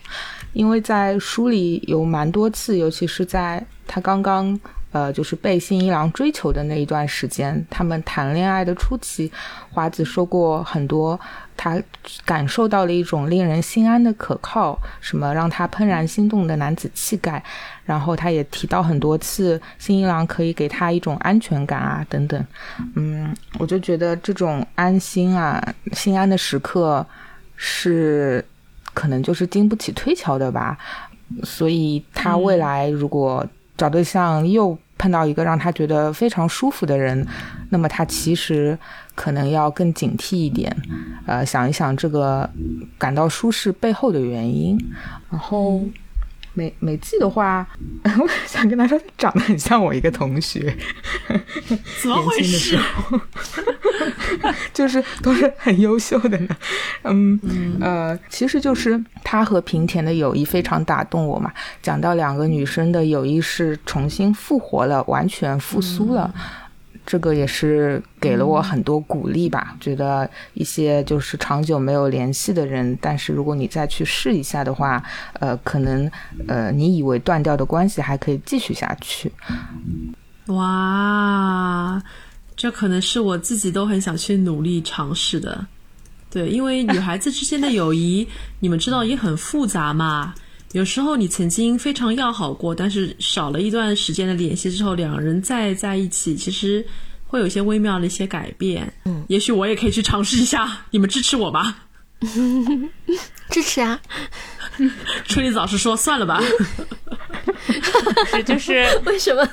[0.52, 4.58] 因为在书里有蛮多次，尤其是在他刚刚
[4.92, 9.30] 呃就是被新一郎追求的那一段时间，他们谈恋爱的初期，
[9.70, 11.18] 华子说过很多。
[11.60, 11.76] 他
[12.24, 17.42] 感受到了一种令人心安的可靠，什么让他怦然心动的男子气概，
[17.84, 22.46] 然后他也提到很多次新一郎可以给他一种安全感啊等等，
[22.94, 25.60] 嗯，我就觉得这种安心啊、
[25.94, 27.04] 心安的时刻
[27.56, 28.44] 是
[28.98, 30.76] 可能就是经不起推敲的吧，
[31.44, 33.46] 所以他未来如果
[33.76, 37.24] 找对象又碰到一个让他觉得非常舒服的人，
[37.70, 38.76] 那么他其实。
[39.18, 40.70] 可能要更警惕一点，
[41.26, 42.48] 呃，想一想这个
[42.96, 44.78] 感到舒适背后的原因。
[45.28, 45.82] 然后
[46.58, 47.64] 美美纪的话，
[48.18, 50.76] 我想跟他说，长得很像我一个同学，
[52.02, 52.76] 怎么回事？
[54.74, 56.56] 就是都是很优秀的呢。
[57.04, 57.38] 嗯
[57.80, 61.52] 呃，其实就是他和平田的友谊非常打动我嘛。
[61.80, 66.32] 讲到两个女生的友谊是重新复活了，完全复苏了。
[67.10, 75.02] 这个也是给了我很多鼓励吧，觉得一些就是长久没有联系的人，但是如果你再去试一下的话，
[75.40, 76.10] 呃，可能
[76.46, 79.32] 呃，你以为断掉的关系还可以继续下去。
[80.48, 82.02] 哇，
[82.54, 85.66] 这可能是我自己都很想去努力尝试的。
[86.28, 88.28] 对，因为女孩子之间的友谊，
[88.60, 90.34] 你们知道也很复杂嘛。
[90.72, 96.84] 有时候你曾经非常要好过，但是少了一段时间的联系之后，两人再在一起，其实
[97.26, 98.92] 会有一些微妙的一些改变。
[99.06, 101.76] 嗯，也许我也可以去尝试一下， 你们支持我吗？
[103.48, 103.98] 支持啊！
[105.24, 106.42] 春丽老师说：“算了吧。”
[108.30, 109.48] 是就是 为什么？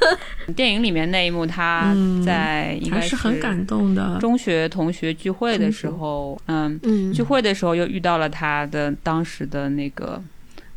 [0.55, 4.17] 电影里面那一幕，他在应该是很感动的。
[4.19, 6.79] 中学同学聚会的时候，嗯，
[7.13, 10.21] 聚会的时候又遇到了他的当时的那个。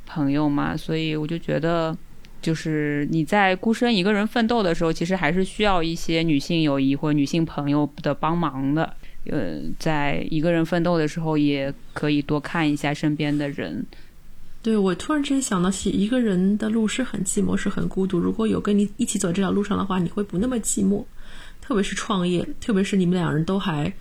[0.08, 1.96] 朋友嘛，所以我就觉得，
[2.40, 8.92] 就是你在孤身一个人奋斗的时候，其实还是需要一些女性友谊或女性朋友的帮忙的。
[9.30, 13.84] 呃，在一个人奋斗的时候，也可以多看一下身边的人。
[14.62, 18.18] 对我突然之间想到，起一个人的路是很寂寞，是很孤独。
[18.18, 21.04] 如果有跟你一起走这条路上的话，你会不那么寂寞。
[21.60, 23.92] 特别是创业，特别是你们两人都还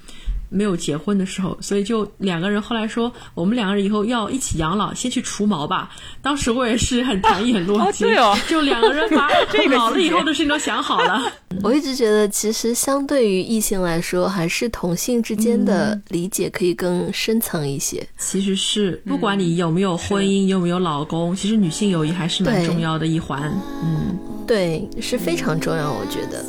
[0.50, 5.90] 没有结婚的时候，所以就两个人后来说，我们两个人以后要一起养老，先去除毛吧。
[6.22, 8.06] 当时我也是很谈意很逻辑，
[8.50, 9.28] 就两个人把
[9.76, 11.32] 老了以后的事情都想好了。
[11.64, 18.06] 我一直觉得，其实相对于异性来说，还是同性之间的理解可以更深层一些。
[18.18, 23.52] 其实是不管你有没有婚姻，有没有老公，其实女性友谊还是蛮重要的一环。
[23.84, 26.46] 嗯，对，是非常重要，我觉得。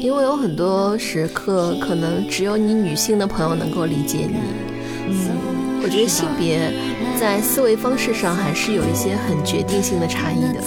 [0.00, 4.36] 因为有很多时刻，可能只有你女性的朋友能够理解你。
[5.08, 5.28] 嗯，
[5.82, 6.72] 我觉得性别
[7.18, 10.62] 在思维方式上还是有一些很决定性的差异的。